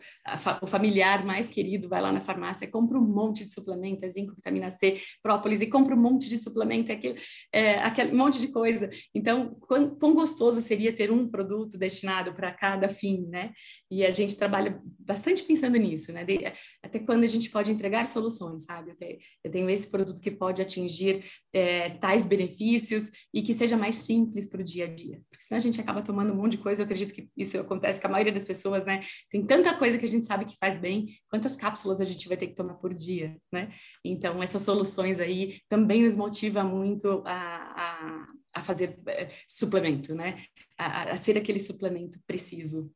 o, 0.62 0.66
familiar 0.68 1.26
mais 1.26 1.48
querido 1.48 1.88
vai 1.88 2.00
lá 2.00 2.12
na 2.12 2.20
farmácia, 2.20 2.70
compra 2.70 2.96
um 2.96 3.02
monte 3.02 3.44
de 3.44 3.52
suplemento, 3.52 4.04
é 4.04 4.08
zinco, 4.08 4.36
vitamina 4.36 4.70
C, 4.70 5.00
própolis, 5.20 5.60
e 5.60 5.66
compra 5.66 5.96
um 5.96 6.00
monte 6.00 6.30
de 6.30 6.38
suplemento, 6.38 6.92
é 6.92 6.94
aquele, 6.94 7.20
é, 7.52 7.74
aquele 7.80 8.12
monte 8.12 8.38
de 8.38 8.48
coisa. 8.48 8.88
Então, 9.12 9.56
quão, 9.66 9.96
quão 9.96 10.14
gostoso 10.14 10.60
seria 10.60 10.92
ter 10.92 11.10
um 11.10 11.28
produto 11.28 11.76
destinado 11.76 12.32
para 12.32 12.52
cada 12.52 12.88
fim, 12.88 13.26
né? 13.26 13.52
E 13.90 14.06
a 14.06 14.10
gente 14.10 14.36
trabalha 14.36 14.80
bastante 14.98 15.42
pensando 15.42 15.76
nisso, 15.76 16.12
né? 16.12 16.24
De, 16.24 16.38
até 16.84 17.00
quando 17.00 17.24
a 17.24 17.28
gente 17.28 17.50
pode 17.50 17.72
entregar 17.72 18.06
soluções, 18.06 18.62
sabe? 18.62 18.92
Eu 18.92 18.96
tenho, 18.96 19.18
eu 19.42 19.50
tenho 19.50 19.68
esse 19.70 19.90
produto 19.90 20.20
que 20.20 20.30
pode 20.30 20.62
atingir 20.62 21.24
é, 21.52 21.90
tais 21.90 22.26
benefícios 22.26 23.10
e 23.32 23.42
que 23.42 23.52
seja 23.52 23.76
mais 23.76 23.96
simples 23.96 24.46
para 24.48 24.60
o 24.60 24.64
dia 24.64 24.84
a 24.84 24.88
dia. 24.88 25.20
Porque 25.28 25.44
senão 25.44 25.58
a 25.58 25.62
gente 25.62 25.80
acaba 25.80 26.00
tomando 26.00 26.32
um 26.32 26.36
monte 26.36 26.52
de 26.52 26.58
coisa, 26.58 26.82
eu 26.82 26.84
acredito 26.84 27.12
que 27.12 27.28
isso 27.36 27.58
acontece 27.58 28.03
que 28.04 28.06
a 28.06 28.10
maioria 28.10 28.32
das 28.32 28.44
pessoas, 28.44 28.84
né, 28.84 29.00
tem 29.30 29.44
tanta 29.46 29.74
coisa 29.74 29.96
que 29.96 30.04
a 30.04 30.08
gente 30.08 30.26
sabe 30.26 30.44
que 30.44 30.56
faz 30.58 30.78
bem, 30.78 31.18
quantas 31.30 31.56
cápsulas 31.56 32.00
a 32.00 32.04
gente 32.04 32.28
vai 32.28 32.36
ter 32.36 32.48
que 32.48 32.54
tomar 32.54 32.74
por 32.74 32.92
dia, 32.92 33.36
né? 33.50 33.72
Então, 34.04 34.42
essas 34.42 34.60
soluções 34.60 35.18
aí 35.18 35.60
também 35.70 36.04
nos 36.04 36.14
motiva 36.14 36.62
muito 36.62 37.22
a, 37.24 37.32
a, 37.34 38.26
a 38.52 38.60
fazer 38.60 38.98
é, 39.06 39.30
suplemento, 39.48 40.14
né? 40.14 40.44
A, 40.76 41.12
a 41.12 41.16
ser 41.16 41.38
aquele 41.38 41.58
suplemento 41.58 42.18
preciso. 42.26 42.92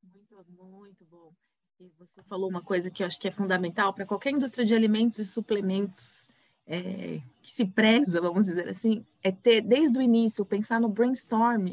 Muito, 0.00 0.36
muito 0.48 1.04
bom. 1.06 1.32
E 1.80 1.90
você 1.98 2.22
falou 2.22 2.48
uma 2.48 2.62
coisa 2.62 2.88
que 2.88 3.02
eu 3.02 3.06
acho 3.08 3.18
que 3.18 3.26
é 3.26 3.32
fundamental 3.32 3.92
para 3.92 4.06
qualquer 4.06 4.30
indústria 4.30 4.64
de 4.64 4.74
alimentos 4.76 5.18
e 5.18 5.24
suplementos 5.24 6.28
é, 6.64 7.20
que 7.42 7.50
se 7.50 7.64
preza, 7.64 8.20
vamos 8.20 8.46
dizer 8.46 8.68
assim, 8.68 9.04
é 9.24 9.32
ter 9.32 9.60
desde 9.60 9.98
o 9.98 10.02
início 10.02 10.46
pensar 10.46 10.80
no 10.80 10.88
brainstorm 10.88 11.72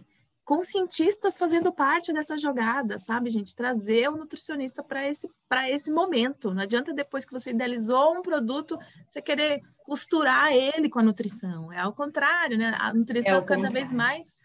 com 0.50 0.64
cientistas 0.64 1.38
fazendo 1.38 1.72
parte 1.72 2.12
dessa 2.12 2.36
jogada, 2.36 2.98
sabe, 2.98 3.30
gente? 3.30 3.56
Trazer 3.56 4.10
o 4.10 4.18
nutricionista 4.18 4.82
para 4.82 5.08
esse, 5.08 5.30
esse 5.68 5.92
momento. 5.92 6.52
Não 6.52 6.64
adianta 6.64 6.92
depois 6.92 7.24
que 7.24 7.32
você 7.32 7.52
idealizou 7.52 8.18
um 8.18 8.24
produto, 8.24 8.76
você 9.08 9.22
querer 9.22 9.62
costurar 9.84 10.52
ele 10.52 10.90
com 10.90 10.98
a 10.98 11.04
nutrição. 11.04 11.72
É 11.72 11.78
ao 11.78 11.94
contrário, 11.94 12.58
né? 12.58 12.76
A 12.80 12.92
nutrição 12.92 13.38
é 13.38 13.42
cada 13.44 13.70
vez 13.70 13.94
mais 13.94 14.36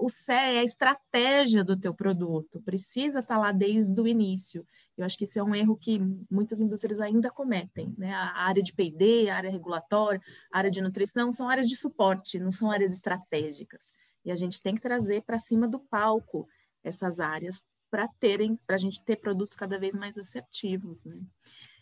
o 0.00 0.08
CE 0.08 0.32
é 0.32 0.58
a 0.58 0.64
estratégia 0.64 1.62
do 1.62 1.78
teu 1.78 1.94
produto, 1.94 2.60
precisa 2.62 3.20
estar 3.20 3.34
tá 3.34 3.40
lá 3.40 3.52
desde 3.52 4.00
o 4.00 4.08
início. 4.08 4.66
Eu 4.96 5.04
acho 5.04 5.16
que 5.16 5.24
isso 5.24 5.38
é 5.38 5.42
um 5.44 5.54
erro 5.54 5.76
que 5.76 6.00
muitas 6.28 6.60
indústrias 6.60 6.98
ainda 6.98 7.30
cometem, 7.30 7.94
né? 7.96 8.12
A 8.14 8.46
área 8.46 8.62
de 8.62 8.72
P&D, 8.72 9.28
a 9.28 9.36
área 9.36 9.50
regulatória, 9.50 10.20
a 10.50 10.58
área 10.58 10.70
de 10.70 10.80
nutrição 10.80 11.30
são 11.30 11.48
áreas 11.48 11.68
de 11.68 11.76
suporte, 11.76 12.40
não 12.40 12.50
são 12.50 12.68
áreas 12.68 12.92
estratégicas. 12.92 13.92
E 14.26 14.32
a 14.32 14.36
gente 14.36 14.60
tem 14.60 14.74
que 14.74 14.82
trazer 14.82 15.22
para 15.22 15.38
cima 15.38 15.68
do 15.68 15.78
palco 15.78 16.48
essas 16.82 17.20
áreas 17.20 17.64
para 17.88 18.08
terem, 18.20 18.58
para 18.66 18.74
a 18.74 18.78
gente 18.78 19.02
ter 19.04 19.16
produtos 19.16 19.56
cada 19.56 19.78
vez 19.78 19.94
mais 19.94 20.18
assertivos, 20.18 20.98
né? 21.04 21.20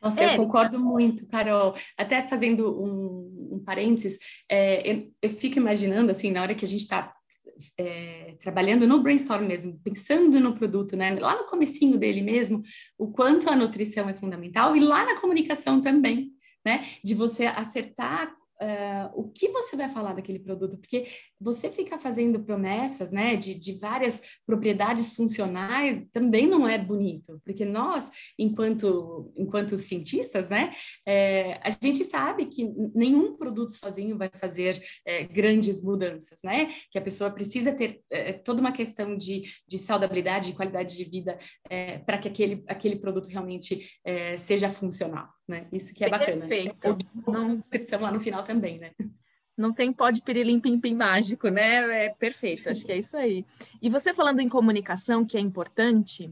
Nossa, 0.03 0.23
é. 0.23 0.35
eu 0.35 0.37
concordo 0.37 0.79
muito, 0.79 1.27
Carol. 1.27 1.75
Até 1.97 2.29
fazendo 2.29 2.79
um, 2.79 3.55
um 3.55 3.59
parênteses, 3.65 4.19
é, 4.47 4.89
eu, 4.89 5.11
eu, 5.23 5.31
fico 5.31 5.59
imaginando, 5.59 6.11
assim, 6.11 6.31
na 6.31 6.43
hora 6.43 6.55
que 6.55 6.65
a 6.65 6.69
gente 6.69 6.83
está 6.83 7.15
é, 7.79 8.37
trabalhando 8.39 8.87
no 8.87 9.03
brainstorm 9.03 9.47
mesmo, 9.47 9.81
pensando 9.83 10.39
no 10.41 10.55
produto, 10.55 10.95
né? 10.95 11.19
Lá 11.19 11.37
no 11.37 11.47
comecinho 11.47 11.97
dele 11.97 12.21
mesmo, 12.21 12.63
o 12.99 13.11
quanto 13.11 13.49
a 13.49 13.57
nutrição 13.57 14.07
é 14.09 14.15
fundamental 14.15 14.77
e 14.77 14.81
lá 14.81 15.07
na 15.07 15.19
comunicação 15.19 15.81
também, 15.81 16.33
né? 16.65 16.87
De 17.03 17.15
você 17.15 17.47
acertar 17.47 18.37
uh, 18.61 19.11
o 19.15 19.29
que 19.31 19.49
você 19.49 19.77
vai 19.77 19.89
falar 19.89 20.15
daquele 20.15 20.39
produto, 20.39 20.79
porque 20.79 21.07
você 21.41 21.71
fica 21.71 21.99
fazendo 21.99 22.43
promessas, 22.43 23.11
né, 23.11 23.37
de, 23.37 23.55
de 23.55 23.79
várias 23.79 24.21
propriedades 24.47 25.15
funcionais, 25.15 26.03
também 26.13 26.47
não 26.47 26.67
é 26.69 26.79
bonito, 26.79 27.41
porque 27.45 27.65
nós, 27.65 28.11
enquanto, 28.39 29.33
enquanto 29.37 29.77
cientistas, 29.77 30.49
né, 30.49 30.73
é, 31.07 31.61
a 31.63 31.71
gente 31.71 32.05
sabe 32.05 32.47
que 32.47 32.65
nenhum 32.95 33.37
produto 33.37 33.71
sozinho 33.71 34.17
vai 34.17 34.31
fazer 34.35 34.83
é, 35.05 35.25
grandes 35.25 35.83
mudanças, 35.83 36.41
né, 36.43 36.73
que 36.91 36.99
a 36.99 37.03
pessoa 37.03 37.31
precisa 37.31 37.73
ter 37.73 38.01
é, 38.11 38.33
toda 38.33 38.61
uma 38.61 38.73
questão 38.73 39.17
de, 39.17 39.43
de 39.67 39.79
saudabilidade, 39.79 40.51
de 40.51 40.57
qualidade 40.57 40.97
de 40.97 41.05
vida, 41.05 41.39
para 42.07 42.19
que 42.19 42.29
aquele, 42.29 42.63
aquele 42.67 42.97
produto 42.97 43.29
realmente 43.29 43.99
seja 44.39 44.69
funcional 44.69 45.34
né? 45.47 45.67
Isso 45.73 45.93
que 45.93 46.05
é 46.05 46.09
bacana. 46.09 46.47
Perfeito. 46.47 46.97
Não 47.27 47.49
nutrição 47.57 48.01
lá 48.01 48.11
no 48.11 48.21
final 48.21 48.43
também, 48.43 48.79
né? 48.79 48.91
Não 49.57 49.73
tem 49.73 49.93
pode 49.93 50.21
pirilim 50.23 50.59
pim 50.59 50.81
pim 50.81 50.95
mágico, 50.95 51.49
né? 51.49 52.07
É 52.07 52.09
perfeito, 52.09 52.69
acho 52.69 52.85
que 52.85 52.93
é 52.93 52.99
isso 52.99 53.17
aí. 53.17 53.45
E 53.81 53.89
você 53.89 54.13
falando 54.13 54.41
em 54.41 54.49
comunicação, 54.49 55.25
que 55.25 55.37
é 55.37 55.41
importante, 55.41 56.31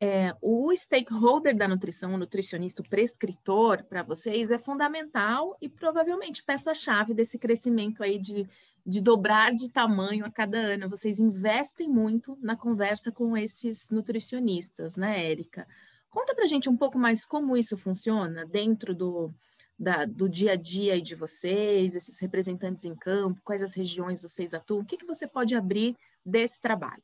é, 0.00 0.34
o 0.40 0.72
stakeholder 0.74 1.56
da 1.56 1.68
nutrição, 1.68 2.14
o 2.14 2.18
nutricionista, 2.18 2.82
o 2.82 2.88
prescritor, 2.88 3.84
para 3.84 4.02
vocês 4.02 4.50
é 4.50 4.58
fundamental 4.58 5.56
e 5.60 5.68
provavelmente 5.68 6.42
peça-chave 6.42 7.14
desse 7.14 7.38
crescimento 7.38 8.02
aí 8.02 8.18
de, 8.18 8.48
de 8.84 9.00
dobrar 9.00 9.52
de 9.52 9.70
tamanho 9.70 10.24
a 10.24 10.30
cada 10.30 10.58
ano. 10.58 10.88
Vocês 10.88 11.20
investem 11.20 11.88
muito 11.88 12.36
na 12.40 12.56
conversa 12.56 13.12
com 13.12 13.36
esses 13.36 13.88
nutricionistas, 13.90 14.96
né, 14.96 15.24
Érica? 15.30 15.66
Conta 16.10 16.34
para 16.34 16.46
gente 16.46 16.68
um 16.68 16.76
pouco 16.76 16.98
mais 16.98 17.24
como 17.24 17.56
isso 17.56 17.76
funciona 17.76 18.46
dentro 18.46 18.94
do, 18.94 19.32
da, 19.78 20.04
do 20.04 20.28
dia 20.28 20.52
a 20.52 20.56
dia 20.56 21.00
de 21.00 21.14
vocês, 21.14 21.94
esses 21.94 22.18
representantes 22.18 22.84
em 22.84 22.94
campo, 22.94 23.40
quais 23.44 23.62
as 23.62 23.74
regiões 23.74 24.20
vocês 24.20 24.54
atuam, 24.54 24.80
o 24.80 24.84
que, 24.84 24.96
que 24.96 25.06
você 25.06 25.26
pode 25.26 25.54
abrir 25.54 25.96
desse 26.24 26.60
trabalho? 26.60 27.02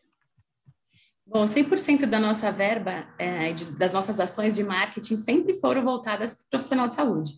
Bom, 1.26 1.44
100% 1.44 2.04
da 2.04 2.20
nossa 2.20 2.50
verba, 2.52 3.06
é, 3.18 3.52
de, 3.52 3.66
das 3.76 3.92
nossas 3.92 4.20
ações 4.20 4.54
de 4.54 4.62
marketing 4.62 5.16
sempre 5.16 5.54
foram 5.54 5.82
voltadas 5.82 6.34
para 6.34 6.44
o 6.44 6.50
profissional 6.50 6.86
de 6.86 6.94
saúde. 6.94 7.34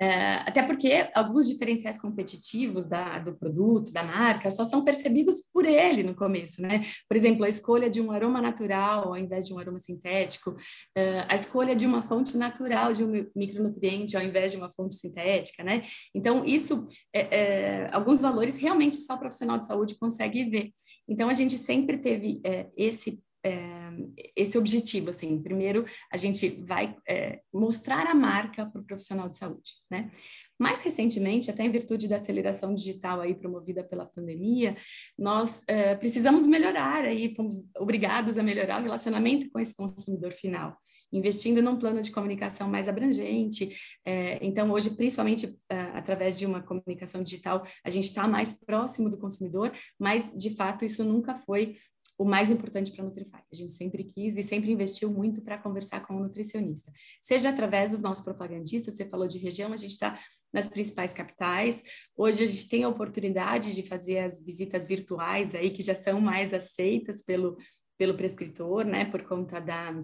É, 0.00 0.34
até 0.46 0.62
porque 0.62 1.08
alguns 1.12 1.48
diferenciais 1.48 2.00
competitivos 2.00 2.86
da, 2.86 3.18
do 3.18 3.36
produto, 3.36 3.92
da 3.92 4.04
marca, 4.04 4.48
só 4.48 4.62
são 4.62 4.84
percebidos 4.84 5.42
por 5.52 5.64
ele 5.64 6.04
no 6.04 6.14
começo, 6.14 6.62
né? 6.62 6.82
Por 7.08 7.16
exemplo, 7.16 7.44
a 7.44 7.48
escolha 7.48 7.90
de 7.90 8.00
um 8.00 8.12
aroma 8.12 8.40
natural 8.40 9.08
ao 9.08 9.16
invés 9.16 9.46
de 9.46 9.54
um 9.54 9.58
aroma 9.58 9.80
sintético, 9.80 10.54
é, 10.96 11.24
a 11.28 11.34
escolha 11.34 11.74
de 11.74 11.84
uma 11.84 12.02
fonte 12.02 12.36
natural 12.36 12.92
de 12.92 13.02
um 13.02 13.26
micronutriente 13.34 14.16
ao 14.16 14.22
invés 14.22 14.52
de 14.52 14.56
uma 14.56 14.70
fonte 14.70 14.94
sintética, 14.94 15.64
né? 15.64 15.82
Então, 16.14 16.44
isso, 16.44 16.82
é, 17.12 17.86
é 17.86 17.90
alguns 17.92 18.20
valores 18.20 18.56
realmente 18.58 18.96
só 19.00 19.14
o 19.14 19.18
profissional 19.18 19.58
de 19.58 19.66
saúde 19.66 19.98
consegue 19.98 20.44
ver. 20.48 20.70
Então, 21.08 21.28
a 21.28 21.34
gente 21.34 21.58
sempre 21.58 21.98
teve 21.98 22.40
é, 22.44 22.68
esse 22.76 23.20
é, 23.44 23.90
esse 24.36 24.58
objetivo, 24.58 25.10
assim, 25.10 25.40
primeiro 25.42 25.84
a 26.12 26.16
gente 26.16 26.48
vai 26.48 26.96
é, 27.08 27.40
mostrar 27.52 28.06
a 28.06 28.14
marca 28.14 28.66
para 28.66 28.80
o 28.80 28.84
profissional 28.84 29.28
de 29.28 29.38
saúde, 29.38 29.72
né? 29.90 30.10
Mais 30.58 30.82
recentemente, 30.82 31.52
até 31.52 31.64
em 31.64 31.70
virtude 31.70 32.08
da 32.08 32.16
aceleração 32.16 32.74
digital 32.74 33.20
aí 33.20 33.32
promovida 33.32 33.84
pela 33.84 34.04
pandemia, 34.04 34.76
nós 35.16 35.62
é, 35.68 35.94
precisamos 35.94 36.44
melhorar 36.46 37.04
aí, 37.04 37.32
fomos 37.36 37.54
obrigados 37.76 38.36
a 38.36 38.42
melhorar 38.42 38.80
o 38.80 38.82
relacionamento 38.82 39.48
com 39.50 39.60
esse 39.60 39.76
consumidor 39.76 40.32
final, 40.32 40.76
investindo 41.12 41.62
num 41.62 41.78
plano 41.78 42.02
de 42.02 42.10
comunicação 42.10 42.68
mais 42.68 42.88
abrangente. 42.88 43.72
É, 44.04 44.44
então, 44.44 44.68
hoje, 44.72 44.90
principalmente 44.96 45.56
é, 45.70 45.80
através 45.94 46.36
de 46.36 46.44
uma 46.44 46.60
comunicação 46.60 47.22
digital, 47.22 47.64
a 47.84 47.90
gente 47.90 48.06
está 48.06 48.26
mais 48.26 48.52
próximo 48.52 49.08
do 49.08 49.16
consumidor, 49.16 49.72
mas 49.96 50.32
de 50.34 50.56
fato 50.56 50.84
isso 50.84 51.04
nunca 51.04 51.36
foi 51.36 51.76
o 52.18 52.24
mais 52.24 52.50
importante 52.50 52.90
para 52.90 53.02
a 53.02 53.06
Nutrify. 53.06 53.40
A 53.50 53.54
gente 53.54 53.70
sempre 53.70 54.02
quis 54.02 54.36
e 54.36 54.42
sempre 54.42 54.72
investiu 54.72 55.10
muito 55.10 55.40
para 55.40 55.56
conversar 55.56 56.04
com 56.04 56.16
o 56.16 56.20
nutricionista. 56.20 56.92
Seja 57.22 57.50
através 57.50 57.92
dos 57.92 58.00
nossos 58.00 58.24
propagandistas, 58.24 58.94
você 58.94 59.08
falou 59.08 59.28
de 59.28 59.38
região, 59.38 59.72
a 59.72 59.76
gente 59.76 59.92
está 59.92 60.18
nas 60.52 60.68
principais 60.68 61.12
capitais. 61.12 61.82
Hoje 62.16 62.42
a 62.42 62.46
gente 62.46 62.68
tem 62.68 62.82
a 62.82 62.88
oportunidade 62.88 63.72
de 63.72 63.82
fazer 63.84 64.18
as 64.18 64.42
visitas 64.42 64.88
virtuais 64.88 65.54
aí, 65.54 65.70
que 65.70 65.82
já 65.82 65.94
são 65.94 66.20
mais 66.20 66.52
aceitas 66.52 67.22
pelo, 67.22 67.56
pelo 67.96 68.16
prescritor, 68.16 68.84
né, 68.84 69.04
por 69.04 69.22
conta 69.22 69.60
da 69.60 69.94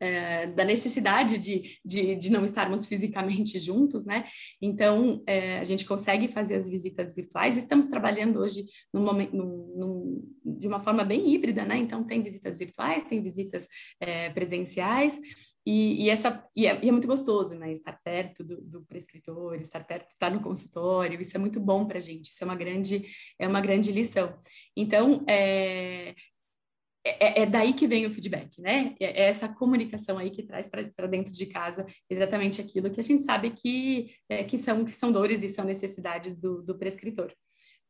é, 0.00 0.46
da 0.46 0.64
necessidade 0.64 1.38
de, 1.38 1.78
de, 1.84 2.14
de, 2.14 2.30
não 2.30 2.44
estarmos 2.44 2.86
fisicamente 2.86 3.58
juntos, 3.58 4.04
né? 4.04 4.24
Então, 4.60 5.22
é, 5.26 5.58
a 5.58 5.64
gente 5.64 5.84
consegue 5.84 6.28
fazer 6.28 6.54
as 6.54 6.68
visitas 6.68 7.14
virtuais. 7.14 7.56
Estamos 7.56 7.86
trabalhando 7.86 8.40
hoje 8.40 8.64
num 8.92 9.02
momento, 9.02 9.36
num, 9.36 9.74
num, 9.76 10.58
de 10.58 10.66
uma 10.68 10.80
forma 10.80 11.04
bem 11.04 11.32
híbrida, 11.32 11.64
né? 11.64 11.76
Então, 11.76 12.04
tem 12.04 12.22
visitas 12.22 12.58
virtuais, 12.58 13.04
tem 13.04 13.22
visitas 13.22 13.66
é, 14.00 14.30
presenciais. 14.30 15.18
E, 15.66 16.04
e 16.04 16.10
essa, 16.10 16.44
e 16.54 16.66
é, 16.66 16.78
e 16.80 16.88
é, 16.88 16.92
muito 16.92 17.08
gostoso, 17.08 17.56
né? 17.56 17.72
Estar 17.72 18.00
perto 18.04 18.44
do, 18.44 18.60
do 18.62 18.84
prescritor, 18.84 19.56
estar 19.56 19.84
perto, 19.84 20.10
estar 20.12 20.30
no 20.30 20.40
consultório, 20.40 21.20
isso 21.20 21.36
é 21.36 21.40
muito 21.40 21.58
bom 21.58 21.86
para 21.86 21.98
a 21.98 22.00
gente, 22.00 22.30
isso 22.30 22.44
é 22.44 22.46
uma 22.46 22.54
grande, 22.54 23.04
é 23.38 23.48
uma 23.48 23.60
grande 23.60 23.90
lição. 23.90 24.38
Então, 24.76 25.24
é, 27.06 27.40
é, 27.40 27.42
é, 27.42 27.46
daí 27.46 27.72
que 27.72 27.86
vem 27.86 28.04
o 28.04 28.10
feedback, 28.10 28.60
né? 28.60 28.96
É, 28.98 29.22
é 29.22 29.28
essa 29.28 29.48
comunicação 29.48 30.18
aí 30.18 30.30
que 30.30 30.42
traz 30.42 30.68
para 30.68 31.06
dentro 31.06 31.32
de 31.32 31.46
casa 31.46 31.86
exatamente 32.10 32.60
aquilo 32.60 32.90
que 32.90 32.98
a 32.98 33.04
gente 33.04 33.22
sabe 33.22 33.50
que, 33.50 34.14
é, 34.28 34.42
que, 34.42 34.58
são, 34.58 34.84
que 34.84 34.92
são 34.92 35.12
dores 35.12 35.44
e 35.44 35.48
são 35.48 35.64
necessidades 35.64 36.36
do, 36.36 36.62
do 36.62 36.76
prescritor. 36.76 37.32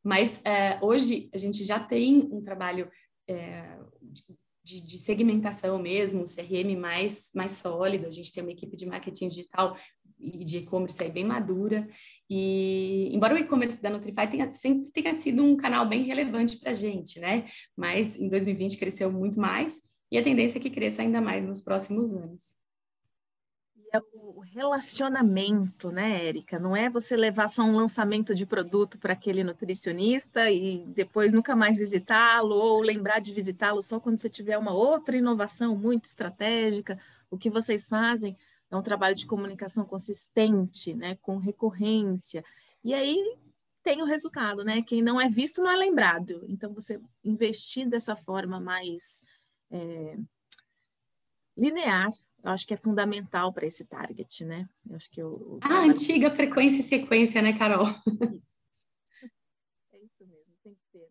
Mas 0.05 0.40
é, 0.44 0.79
hoje 0.83 1.31
a 1.35 1.38
gente 1.38 1.64
já 1.64 1.81
tem 1.81 2.29
um 2.31 2.42
trabalho 2.42 2.88
de, 4.62 4.81
de, 4.81 4.98
segmentação 4.98 5.81
mesmo, 5.81 6.22
CRM 6.22 6.76
mais, 6.79 7.33
mais 7.35 7.52
sólido, 7.52 8.07
a 8.07 8.11
gente 8.11 8.33
tem 8.33 8.40
uma 8.40 8.52
equipe 8.52 8.76
de 8.76 8.87
marketing 8.87 9.26
digital 9.26 9.76
de 10.18 10.59
e-commerce 10.59 11.02
aí 11.02 11.11
bem 11.11 11.24
madura. 11.24 11.87
E 12.29 13.11
embora 13.12 13.35
o 13.35 13.38
e-commerce 13.38 13.81
da 13.81 13.90
Nutrify 13.90 14.29
tenha, 14.29 14.50
sempre 14.50 14.90
tenha 14.90 15.14
sido 15.14 15.44
um 15.44 15.57
canal 15.57 15.87
bem 15.87 16.05
relevante 16.05 16.59
para 16.59 16.70
a 16.70 16.74
gente, 16.74 17.20
né? 17.20 17.46
Mas 17.76 18.16
em 18.16 18.29
2020 18.29 18.79
cresceu 18.79 19.11
muito 19.12 19.38
mais 19.38 19.81
e 20.11 20.18
a 20.18 20.22
tendência 20.22 20.59
é 20.59 20.61
que 20.61 20.70
cresça 20.70 21.02
ainda 21.02 21.20
mais 21.20 21.44
nos 21.44 21.61
próximos 21.61 22.14
anos. 22.14 22.55
é 23.92 23.98
o 24.12 24.40
relacionamento, 24.40 25.90
né, 25.90 26.26
Érica? 26.26 26.59
Não 26.59 26.76
é 26.76 26.88
você 26.88 27.16
levar 27.16 27.48
só 27.48 27.62
um 27.62 27.74
lançamento 27.74 28.35
de 28.35 28.46
produto 28.46 28.98
para 28.98 29.12
aquele 29.12 29.42
nutricionista 29.42 30.50
e 30.50 30.85
depois 30.88 31.33
nunca 31.33 31.57
mais 31.57 31.76
visitá-lo 31.76 32.55
ou 32.55 32.81
lembrar 32.81 33.20
de 33.20 33.33
visitá-lo 33.33 33.83
só 33.83 33.98
quando 33.98 34.18
você 34.18 34.29
tiver 34.29 34.59
uma 34.59 34.72
outra 34.72 35.16
inovação 35.16 35.76
muito 35.76 36.05
estratégica. 36.05 36.98
O 37.31 37.38
que 37.38 37.50
vocês 37.50 37.88
fazem 37.88 38.37
é 38.70 38.76
um 38.76 38.83
trabalho 38.83 39.14
de 39.14 39.26
comunicação 39.26 39.85
consistente, 39.85 40.94
né, 40.94 41.16
com 41.22 41.37
recorrência. 41.37 42.44
E 42.83 42.94
aí 42.94 43.37
tem 43.87 44.02
o 44.02 44.07
resultado, 44.07 44.64
né? 44.64 44.83
Quem 44.83 45.00
não 45.00 45.20
é 45.20 45.29
visto 45.29 45.62
não 45.62 45.70
é 45.70 45.76
lembrado. 45.76 46.44
Então, 46.48 46.74
você 46.74 47.00
investir 47.24 47.88
dessa 47.88 48.16
forma 48.16 48.59
mais 48.59 49.22
é, 49.70 50.18
linear, 51.57 52.11
eu 52.42 52.50
acho 52.50 52.66
que 52.66 52.74
é 52.74 52.76
fundamental 52.76 53.52
para 53.52 53.64
esse 53.64 53.85
target, 53.85 54.44
né? 54.44 54.68
Eu 54.88 54.96
acho 54.96 55.09
que 55.09 55.22
eu, 55.22 55.61
ah, 55.62 55.85
antiga 55.85 56.31
frequência 56.33 56.81
e 56.81 56.83
sequência, 56.83 57.40
né, 57.40 57.57
Carol? 57.57 57.87
Isso. 58.37 58.52
É 59.92 59.98
isso 59.98 60.26
mesmo, 60.26 60.52
tem 60.64 60.74
que 60.74 60.81
ter, 60.92 61.09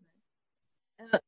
né? 0.98 1.08
Uh, 1.14 1.20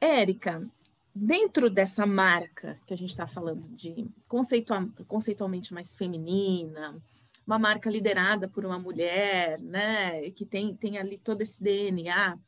Érica, 0.00 0.68
dentro 1.14 1.68
dessa 1.68 2.06
marca 2.06 2.78
que 2.86 2.94
a 2.94 2.96
gente 2.96 3.10
está 3.10 3.26
falando 3.26 3.68
de 3.68 4.06
conceitual, 4.26 4.88
conceitualmente 5.06 5.74
mais 5.74 5.92
feminina, 5.94 7.00
uma 7.46 7.58
marca 7.58 7.90
liderada 7.90 8.48
por 8.48 8.64
uma 8.64 8.78
mulher, 8.78 9.60
né, 9.60 10.30
que 10.30 10.46
tem, 10.46 10.74
tem 10.74 10.98
ali 10.98 11.18
todo 11.18 11.42
esse 11.42 11.62
DNA, 11.62 12.38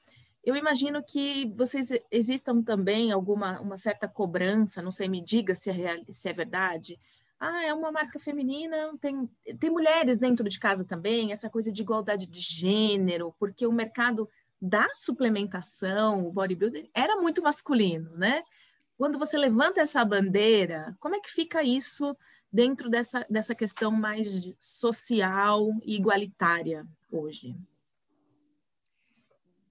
eu 0.44 0.55
imagino 0.55 1.03
que 1.03 1.50
vocês 1.57 1.88
existam 2.11 2.62
também 2.62 3.11
alguma 3.11 3.61
uma 3.61 3.79
certa 3.79 4.07
cobrança, 4.07 4.83
não 4.83 4.90
sei, 4.90 5.09
me 5.09 5.22
diga 5.22 5.55
se 5.55 5.70
é, 5.70 5.72
real, 5.72 5.98
se 6.11 6.29
é 6.29 6.33
verdade. 6.33 7.00
Ah, 7.40 7.64
é 7.64 7.74
uma 7.74 7.90
marca 7.90 8.18
feminina, 8.18 8.92
tem, 9.00 9.29
tem 9.59 9.70
mulheres 9.70 10.18
dentro 10.18 10.48
de 10.48 10.59
casa 10.59 10.85
também, 10.85 11.33
essa 11.33 11.50
coisa 11.50 11.72
de 11.72 11.83
igualdade 11.83 12.27
de 12.27 12.40
gênero, 12.40 13.35
porque 13.38 13.66
o 13.66 13.72
mercado 13.72 14.29
da 14.64 14.88
suplementação, 14.94 16.27
o 16.27 16.33
bodybuilding, 16.33 16.88
era 16.94 17.20
muito 17.20 17.42
masculino, 17.42 18.16
né? 18.16 18.42
Quando 18.96 19.18
você 19.18 19.37
levanta 19.37 19.83
essa 19.83 20.03
bandeira, 20.03 20.96
como 20.98 21.14
é 21.14 21.20
que 21.20 21.31
fica 21.31 21.62
isso 21.62 22.16
dentro 22.50 22.88
dessa, 22.88 23.27
dessa 23.29 23.55
questão 23.55 23.90
mais 23.90 24.48
social 24.59 25.68
e 25.85 25.96
igualitária 25.96 26.87
hoje? 27.12 27.55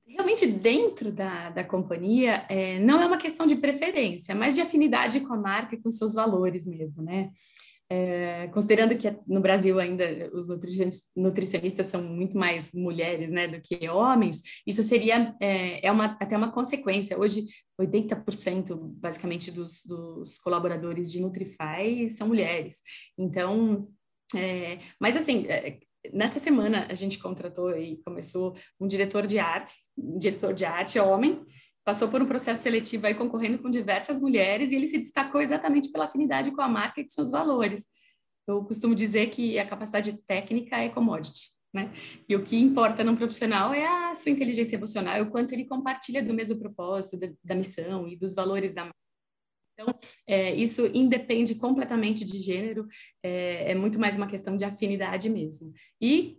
Realmente, 0.05 0.45
dentro 0.45 1.11
da, 1.11 1.49
da 1.49 1.63
companhia, 1.63 2.45
é, 2.47 2.77
não 2.77 3.01
é 3.01 3.07
uma 3.07 3.17
questão 3.17 3.47
de 3.47 3.55
preferência, 3.55 4.35
mas 4.35 4.53
de 4.53 4.61
afinidade 4.61 5.21
com 5.21 5.33
a 5.33 5.37
marca 5.37 5.73
e 5.73 5.81
com 5.81 5.89
seus 5.89 6.13
valores 6.13 6.67
mesmo, 6.67 7.01
né? 7.01 7.31
É, 7.89 8.47
considerando 8.47 8.97
que 8.97 9.13
no 9.27 9.39
Brasil 9.41 9.77
ainda 9.77 10.31
os 10.33 10.47
nutricionistas 11.15 11.85
são 11.87 12.01
muito 12.01 12.37
mais 12.37 12.71
mulheres 12.71 13.29
né, 13.29 13.47
do 13.47 13.61
que 13.61 13.87
homens, 13.87 14.41
isso 14.65 14.81
seria 14.81 15.35
é, 15.39 15.85
é 15.85 15.91
uma, 15.91 16.17
até 16.19 16.35
uma 16.35 16.51
consequência. 16.51 17.19
Hoje, 17.19 17.45
80% 17.79 18.77
basicamente 18.99 19.51
dos, 19.51 19.83
dos 19.85 20.39
colaboradores 20.39 21.11
de 21.11 21.19
Nutrify 21.19 22.09
são 22.09 22.27
mulheres. 22.27 22.81
Então, 23.17 23.87
é, 24.35 24.79
mas 24.99 25.15
assim, 25.15 25.45
é, 25.47 25.79
nessa 26.11 26.39
semana 26.39 26.87
a 26.89 26.95
gente 26.95 27.19
contratou 27.19 27.77
e 27.77 28.01
começou 28.03 28.55
um 28.79 28.87
diretor 28.87 29.27
de 29.27 29.39
arte, 29.39 29.73
um 29.97 30.17
diretor 30.17 30.53
de 30.53 30.65
arte 30.65 30.99
homem, 30.99 31.45
passou 31.83 32.07
por 32.07 32.21
um 32.21 32.25
processo 32.25 32.63
seletivo 32.63 33.07
aí 33.07 33.13
concorrendo 33.13 33.59
com 33.59 33.69
diversas 33.69 34.19
mulheres 34.19 34.71
e 34.71 34.75
ele 34.75 34.87
se 34.87 34.97
destacou 34.97 35.41
exatamente 35.41 35.91
pela 35.91 36.05
afinidade 36.05 36.51
com 36.51 36.61
a 36.61 36.67
marca 36.67 37.01
e 37.01 37.03
com 37.03 37.09
seus 37.09 37.29
valores. 37.29 37.87
Eu 38.47 38.63
costumo 38.63 38.95
dizer 38.95 39.29
que 39.29 39.57
a 39.59 39.65
capacidade 39.65 40.21
técnica 40.25 40.77
é 40.77 40.89
commodity, 40.89 41.49
né? 41.73 41.91
E 42.27 42.35
o 42.35 42.43
que 42.43 42.57
importa 42.57 43.03
num 43.03 43.15
profissional 43.15 43.73
é 43.73 43.85
a 43.85 44.15
sua 44.15 44.31
inteligência 44.31 44.75
emocional, 44.75 45.21
o 45.21 45.31
quanto 45.31 45.53
ele 45.53 45.65
compartilha 45.65 46.23
do 46.23 46.33
mesmo 46.33 46.57
propósito, 46.59 47.17
da, 47.17 47.27
da 47.43 47.55
missão 47.55 48.07
e 48.07 48.15
dos 48.15 48.35
valores 48.35 48.73
da 48.73 48.83
marca. 48.83 49.03
Então, 49.73 49.93
é, 50.27 50.53
isso 50.53 50.85
independe 50.93 51.55
completamente 51.55 52.23
de 52.23 52.37
gênero, 52.37 52.87
é, 53.23 53.71
é, 53.71 53.75
muito 53.75 53.99
mais 53.99 54.15
uma 54.15 54.27
questão 54.27 54.55
de 54.55 54.63
afinidade 54.63 55.29
mesmo. 55.29 55.73
E, 55.99 56.37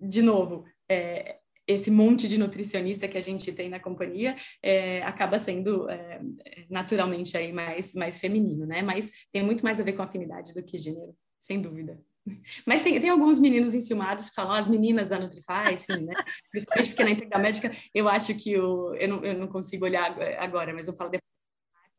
de 0.00 0.22
novo, 0.22 0.64
é, 0.90 1.38
esse 1.66 1.90
monte 1.90 2.28
de 2.28 2.38
nutricionista 2.38 3.08
que 3.08 3.18
a 3.18 3.20
gente 3.20 3.52
tem 3.52 3.68
na 3.68 3.80
companhia 3.80 4.36
é, 4.62 5.02
acaba 5.02 5.38
sendo 5.38 5.88
é, 5.88 6.20
naturalmente 6.68 7.36
aí 7.36 7.52
mais, 7.52 7.94
mais 7.94 8.20
feminino, 8.20 8.66
né? 8.66 8.82
Mas 8.82 9.10
tem 9.32 9.42
muito 9.42 9.64
mais 9.64 9.80
a 9.80 9.84
ver 9.84 9.94
com 9.94 10.02
afinidade 10.02 10.54
do 10.54 10.62
que 10.62 10.78
gênero, 10.78 11.14
sem 11.40 11.60
dúvida. 11.60 12.00
Mas 12.66 12.82
tem, 12.82 12.98
tem 12.98 13.10
alguns 13.10 13.38
meninos 13.38 13.74
enciumados 13.74 14.30
que 14.30 14.34
falam, 14.34 14.54
as 14.54 14.66
meninas 14.66 15.08
da 15.08 15.18
Nutrify, 15.18 15.76
sim, 15.76 16.04
né? 16.04 16.14
Principalmente 16.50 16.88
porque 16.88 17.04
na 17.04 17.10
integral 17.10 17.42
médica 17.42 17.70
eu 17.94 18.08
acho 18.08 18.34
que 18.34 18.58
o, 18.58 18.94
eu, 18.94 19.08
não, 19.08 19.24
eu 19.24 19.38
não 19.38 19.48
consigo 19.48 19.84
olhar 19.84 20.16
agora, 20.38 20.72
mas 20.72 20.88
eu 20.88 20.96
falo 20.96 21.10
depois 21.10 21.33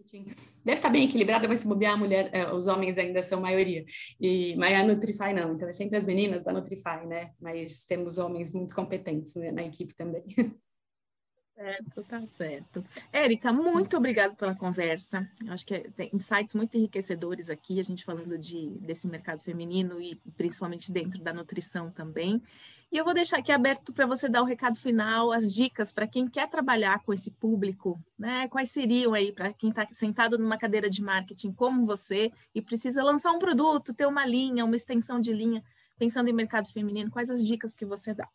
marketing 0.05 0.25
deve 0.63 0.77
estar 0.77 0.89
bem 0.89 1.05
equilibrada, 1.05 1.47
mas 1.47 1.61
se 1.61 1.67
bobear 1.67 1.97
mulher, 1.97 2.29
eh, 2.31 2.51
os 2.53 2.67
homens 2.67 2.97
ainda 2.97 3.21
são 3.23 3.41
maioria. 3.41 3.83
E, 4.19 4.55
mas 4.55 4.73
a 4.73 4.83
Nutrify 4.83 5.33
não, 5.33 5.53
então 5.53 5.67
é 5.67 5.71
sempre 5.71 5.97
as 5.97 6.05
meninas 6.05 6.43
da 6.43 6.53
Nutrify, 6.53 7.05
né? 7.05 7.31
Mas 7.39 7.83
temos 7.83 8.17
homens 8.17 8.51
muito 8.51 8.75
competentes 8.75 9.35
né, 9.35 9.51
na 9.51 9.63
equipe 9.63 9.93
também. 9.95 10.23
Certo, 11.55 12.03
tá 12.03 12.25
certo. 12.25 12.83
Érica, 13.13 13.53
muito 13.53 13.95
obrigada 13.95 14.35
pela 14.35 14.53
conversa. 14.53 15.25
Acho 15.47 15.65
que 15.65 15.89
tem 15.91 16.09
insights 16.13 16.53
muito 16.53 16.75
enriquecedores 16.75 17.49
aqui, 17.49 17.79
a 17.79 17.83
gente 17.83 18.03
falando 18.03 18.37
de, 18.37 18.71
desse 18.81 19.07
mercado 19.07 19.41
feminino 19.41 20.01
e 20.01 20.15
principalmente 20.35 20.91
dentro 20.91 21.23
da 21.23 21.33
nutrição 21.33 21.89
também. 21.89 22.43
E 22.95 22.97
eu 22.97 23.03
vou 23.03 23.13
deixar 23.13 23.39
aqui 23.39 23.51
aberto 23.51 23.91
para 23.91 24.05
você 24.05 24.29
dar 24.29 24.41
o 24.41 24.45
recado 24.45 24.79
final, 24.79 25.33
as 25.33 25.53
dicas 25.53 25.91
para 25.91 26.07
quem 26.07 26.29
quer 26.29 26.49
trabalhar 26.49 27.03
com 27.03 27.13
esse 27.13 27.29
público, 27.29 28.01
né? 28.17 28.47
Quais 28.47 28.71
seriam 28.71 29.13
aí 29.13 29.33
para 29.33 29.51
quem 29.51 29.69
está 29.69 29.85
sentado 29.91 30.37
numa 30.37 30.57
cadeira 30.57 30.89
de 30.89 31.03
marketing 31.03 31.51
como 31.51 31.83
você 31.83 32.31
e 32.55 32.61
precisa 32.61 33.03
lançar 33.03 33.33
um 33.33 33.37
produto, 33.37 33.93
ter 33.93 34.05
uma 34.05 34.25
linha, 34.25 34.63
uma 34.63 34.77
extensão 34.77 35.19
de 35.19 35.33
linha, 35.33 35.61
pensando 35.99 36.29
em 36.29 36.33
mercado 36.33 36.71
feminino, 36.71 37.11
quais 37.11 37.29
as 37.29 37.45
dicas 37.45 37.75
que 37.75 37.85
você 37.85 38.13
dá? 38.13 38.29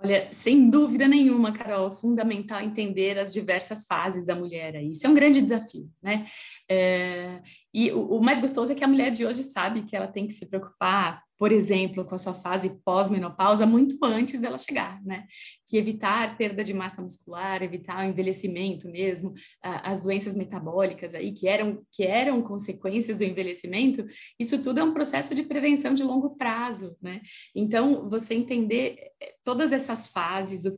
Olha, 0.00 0.28
sem 0.32 0.68
dúvida 0.68 1.06
nenhuma, 1.06 1.52
Carol, 1.52 1.92
fundamental 1.92 2.60
entender 2.60 3.16
as 3.16 3.32
diversas 3.32 3.84
fases 3.84 4.26
da 4.26 4.34
mulher 4.34 4.74
aí. 4.74 4.90
Isso 4.90 5.06
é 5.06 5.10
um 5.10 5.14
grande 5.14 5.40
desafio, 5.40 5.88
né? 6.02 6.26
É, 6.68 7.42
e 7.72 7.92
o, 7.92 8.16
o, 8.16 8.20
mais 8.20 8.40
gostoso 8.40 8.72
é 8.72 8.74
que 8.74 8.82
a 8.82 8.88
mulher 8.88 9.12
de 9.12 9.24
hoje 9.24 9.44
sabe 9.44 9.82
que 9.82 9.94
ela 9.94 10.08
tem 10.08 10.26
que 10.26 10.32
se 10.32 10.46
preocupar, 10.46 11.27
por 11.38 11.52
exemplo, 11.52 12.04
com 12.04 12.14
a 12.14 12.18
sua 12.18 12.34
fase 12.34 12.70
pós-menopausa 12.84 13.64
muito 13.64 13.96
antes 14.02 14.40
dela 14.40 14.58
chegar, 14.58 15.02
né? 15.04 15.26
Que 15.66 15.76
evitar 15.76 16.36
perda 16.36 16.64
de 16.64 16.74
massa 16.74 17.00
muscular, 17.00 17.62
evitar 17.62 18.04
o 18.04 18.08
envelhecimento 18.08 18.88
mesmo, 18.88 19.32
as 19.62 20.00
doenças 20.00 20.34
metabólicas 20.34 21.14
aí 21.14 21.32
que 21.32 21.46
eram 21.46 21.82
que 21.92 22.02
eram 22.02 22.42
consequências 22.42 23.16
do 23.16 23.24
envelhecimento, 23.24 24.04
isso 24.38 24.60
tudo 24.62 24.80
é 24.80 24.84
um 24.84 24.92
processo 24.92 25.34
de 25.34 25.42
prevenção 25.42 25.94
de 25.94 26.02
longo 26.02 26.36
prazo, 26.36 26.96
né? 27.00 27.20
Então, 27.54 28.08
você 28.08 28.34
entender 28.34 28.96
eh, 29.20 29.34
todas 29.44 29.72
essas 29.72 30.08
fases, 30.08 30.64
o 30.66 30.74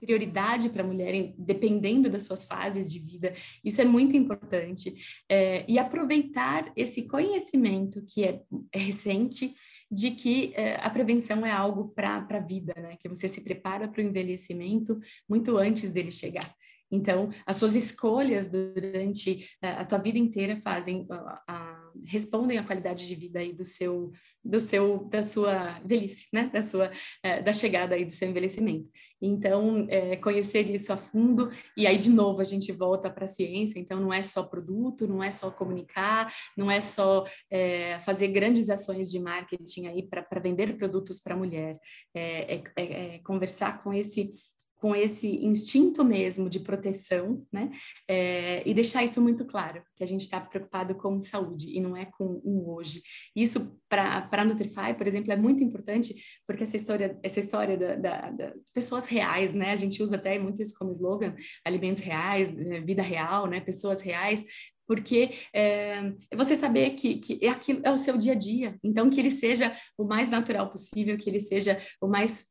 prioridade 0.00 0.70
para 0.70 0.82
a 0.82 0.86
mulher, 0.86 1.34
dependendo 1.36 2.08
das 2.08 2.24
suas 2.24 2.44
fases 2.44 2.90
de 2.90 2.98
vida. 2.98 3.34
Isso 3.64 3.80
é 3.80 3.84
muito 3.84 4.16
importante. 4.16 4.94
É, 5.28 5.64
e 5.68 5.78
aproveitar 5.78 6.72
esse 6.74 7.06
conhecimento 7.06 8.04
que 8.06 8.24
é, 8.24 8.40
é 8.72 8.78
recente 8.78 9.54
de 9.90 10.12
que 10.12 10.52
é, 10.54 10.76
a 10.76 10.88
prevenção 10.88 11.44
é 11.44 11.50
algo 11.50 11.88
para 11.88 12.26
a 12.28 12.40
vida, 12.40 12.74
né? 12.76 12.96
Que 12.98 13.08
você 13.08 13.28
se 13.28 13.40
prepara 13.40 13.86
para 13.86 14.00
o 14.00 14.04
envelhecimento 14.04 14.98
muito 15.28 15.56
antes 15.58 15.92
dele 15.92 16.10
chegar. 16.10 16.54
Então, 16.90 17.30
as 17.46 17.56
suas 17.56 17.74
escolhas 17.74 18.48
durante 18.48 19.48
a 19.62 19.84
tua 19.84 19.98
vida 19.98 20.18
inteira 20.18 20.56
fazem 20.56 21.06
a, 21.08 21.42
a, 21.46 21.79
respondem 22.04 22.58
à 22.58 22.64
qualidade 22.64 23.06
de 23.06 23.14
vida 23.14 23.40
aí 23.40 23.52
do 23.52 23.64
seu 23.64 24.12
do 24.44 24.60
seu 24.60 25.04
da 25.04 25.22
sua 25.22 25.80
velhice, 25.84 26.26
né? 26.32 26.50
Da 26.52 26.62
sua 26.62 26.90
é, 27.22 27.42
da 27.42 27.52
chegada 27.52 27.94
aí 27.94 28.04
do 28.04 28.12
seu 28.12 28.28
envelhecimento. 28.28 28.90
Então, 29.22 29.86
é, 29.90 30.16
conhecer 30.16 30.68
isso 30.70 30.92
a 30.92 30.96
fundo 30.96 31.50
e 31.76 31.86
aí 31.86 31.98
de 31.98 32.08
novo 32.08 32.40
a 32.40 32.44
gente 32.44 32.72
volta 32.72 33.10
para 33.10 33.24
a 33.24 33.28
ciência. 33.28 33.78
Então, 33.78 34.00
não 34.00 34.12
é 34.12 34.22
só 34.22 34.42
produto, 34.42 35.06
não 35.06 35.22
é 35.22 35.30
só 35.30 35.50
comunicar, 35.50 36.32
não 36.56 36.70
é 36.70 36.80
só 36.80 37.26
é, 37.50 37.98
fazer 38.00 38.28
grandes 38.28 38.70
ações 38.70 39.10
de 39.10 39.20
marketing 39.20 39.86
aí 39.86 40.02
para 40.02 40.40
vender 40.40 40.76
produtos 40.76 41.20
para 41.20 41.36
mulher. 41.36 41.78
É, 42.14 42.54
é, 42.54 42.62
é, 42.76 43.18
conversar 43.18 43.82
com 43.82 43.92
esse 43.92 44.30
com 44.80 44.96
esse 44.96 45.28
instinto 45.44 46.02
mesmo 46.02 46.48
de 46.48 46.58
proteção, 46.58 47.46
né? 47.52 47.70
É, 48.08 48.66
e 48.66 48.72
deixar 48.72 49.04
isso 49.04 49.20
muito 49.20 49.44
claro, 49.44 49.82
que 49.94 50.02
a 50.02 50.06
gente 50.06 50.22
está 50.22 50.40
preocupado 50.40 50.94
com 50.94 51.20
saúde 51.20 51.76
e 51.76 51.80
não 51.80 51.94
é 51.96 52.06
com 52.06 52.40
um 52.44 52.66
hoje. 52.70 53.02
Isso 53.36 53.78
para 53.88 54.28
a 54.30 54.44
Nutrify, 54.44 54.94
por 54.96 55.06
exemplo, 55.06 55.30
é 55.32 55.36
muito 55.36 55.62
importante 55.62 56.14
porque 56.46 56.62
essa 56.62 56.76
história, 56.76 57.18
essa 57.22 57.38
história 57.38 57.76
da, 57.76 57.96
da, 57.96 58.30
da, 58.30 58.46
de 58.50 58.72
pessoas 58.72 59.06
reais, 59.06 59.52
né? 59.52 59.72
A 59.72 59.76
gente 59.76 60.02
usa 60.02 60.16
até 60.16 60.38
muito 60.38 60.62
isso 60.62 60.74
como 60.78 60.92
slogan, 60.92 61.36
alimentos 61.64 62.00
reais, 62.00 62.50
né? 62.50 62.80
vida 62.80 63.02
real, 63.02 63.46
né? 63.46 63.60
Pessoas 63.60 64.00
reais 64.00 64.44
porque 64.86 65.34
é, 65.54 66.12
você 66.34 66.56
saber 66.56 66.90
que, 66.90 67.20
que 67.20 67.38
é, 67.40 67.48
aquilo, 67.48 67.80
é 67.84 67.92
o 67.92 67.96
seu 67.96 68.18
dia 68.18 68.32
a 68.32 68.34
dia, 68.34 68.76
então 68.82 69.08
que 69.08 69.20
ele 69.20 69.30
seja 69.30 69.72
o 69.96 70.02
mais 70.02 70.28
natural 70.28 70.68
possível, 70.68 71.16
que 71.16 71.30
ele 71.30 71.38
seja 71.38 71.80
o 72.00 72.08
mais 72.08 72.50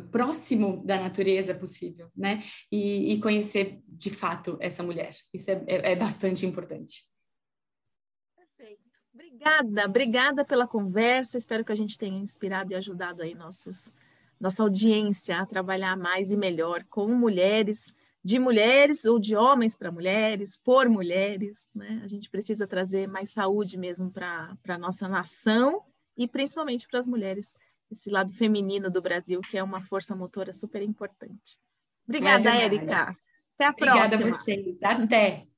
próximo 0.00 0.82
da 0.84 0.98
natureza 0.98 1.54
possível, 1.54 2.10
né? 2.16 2.42
E, 2.70 3.12
e 3.12 3.20
conhecer 3.20 3.80
de 3.86 4.10
fato 4.10 4.56
essa 4.60 4.82
mulher. 4.82 5.14
Isso 5.32 5.50
é, 5.50 5.64
é, 5.66 5.92
é 5.92 5.96
bastante 5.96 6.46
importante. 6.46 7.04
Perfeito. 8.36 8.82
Obrigada, 9.14 9.84
obrigada 9.86 10.44
pela 10.44 10.66
conversa. 10.66 11.38
Espero 11.38 11.64
que 11.64 11.72
a 11.72 11.76
gente 11.76 11.98
tenha 11.98 12.18
inspirado 12.18 12.72
e 12.72 12.74
ajudado 12.74 13.22
aí 13.22 13.34
nossos, 13.34 13.94
nossa 14.40 14.62
audiência 14.62 15.38
a 15.38 15.46
trabalhar 15.46 15.96
mais 15.96 16.30
e 16.30 16.36
melhor 16.36 16.84
com 16.84 17.08
mulheres, 17.08 17.94
de 18.24 18.38
mulheres 18.38 19.04
ou 19.04 19.18
de 19.18 19.34
homens 19.34 19.74
para 19.74 19.90
mulheres, 19.90 20.56
por 20.56 20.88
mulheres, 20.88 21.66
né? 21.74 22.00
A 22.04 22.06
gente 22.06 22.30
precisa 22.30 22.66
trazer 22.66 23.08
mais 23.08 23.30
saúde 23.30 23.76
mesmo 23.76 24.10
para 24.10 24.56
a 24.68 24.78
nossa 24.78 25.08
nação 25.08 25.82
e 26.16 26.28
principalmente 26.28 26.86
para 26.86 27.00
as 27.00 27.06
mulheres 27.06 27.54
esse 27.92 28.10
lado 28.10 28.32
feminino 28.34 28.90
do 28.90 29.00
Brasil, 29.00 29.40
que 29.40 29.56
é 29.56 29.62
uma 29.62 29.82
força 29.82 30.14
motora 30.16 30.52
super 30.52 30.82
importante. 30.82 31.58
Obrigada, 32.08 32.50
é 32.50 32.64
Érica. 32.64 33.16
Até 33.54 33.66
a 33.66 33.70
Obrigada 33.70 34.16
próxima. 34.16 34.16
Obrigada 34.16 34.24
a 34.24 34.38
vocês. 34.38 34.82
Até. 34.82 35.51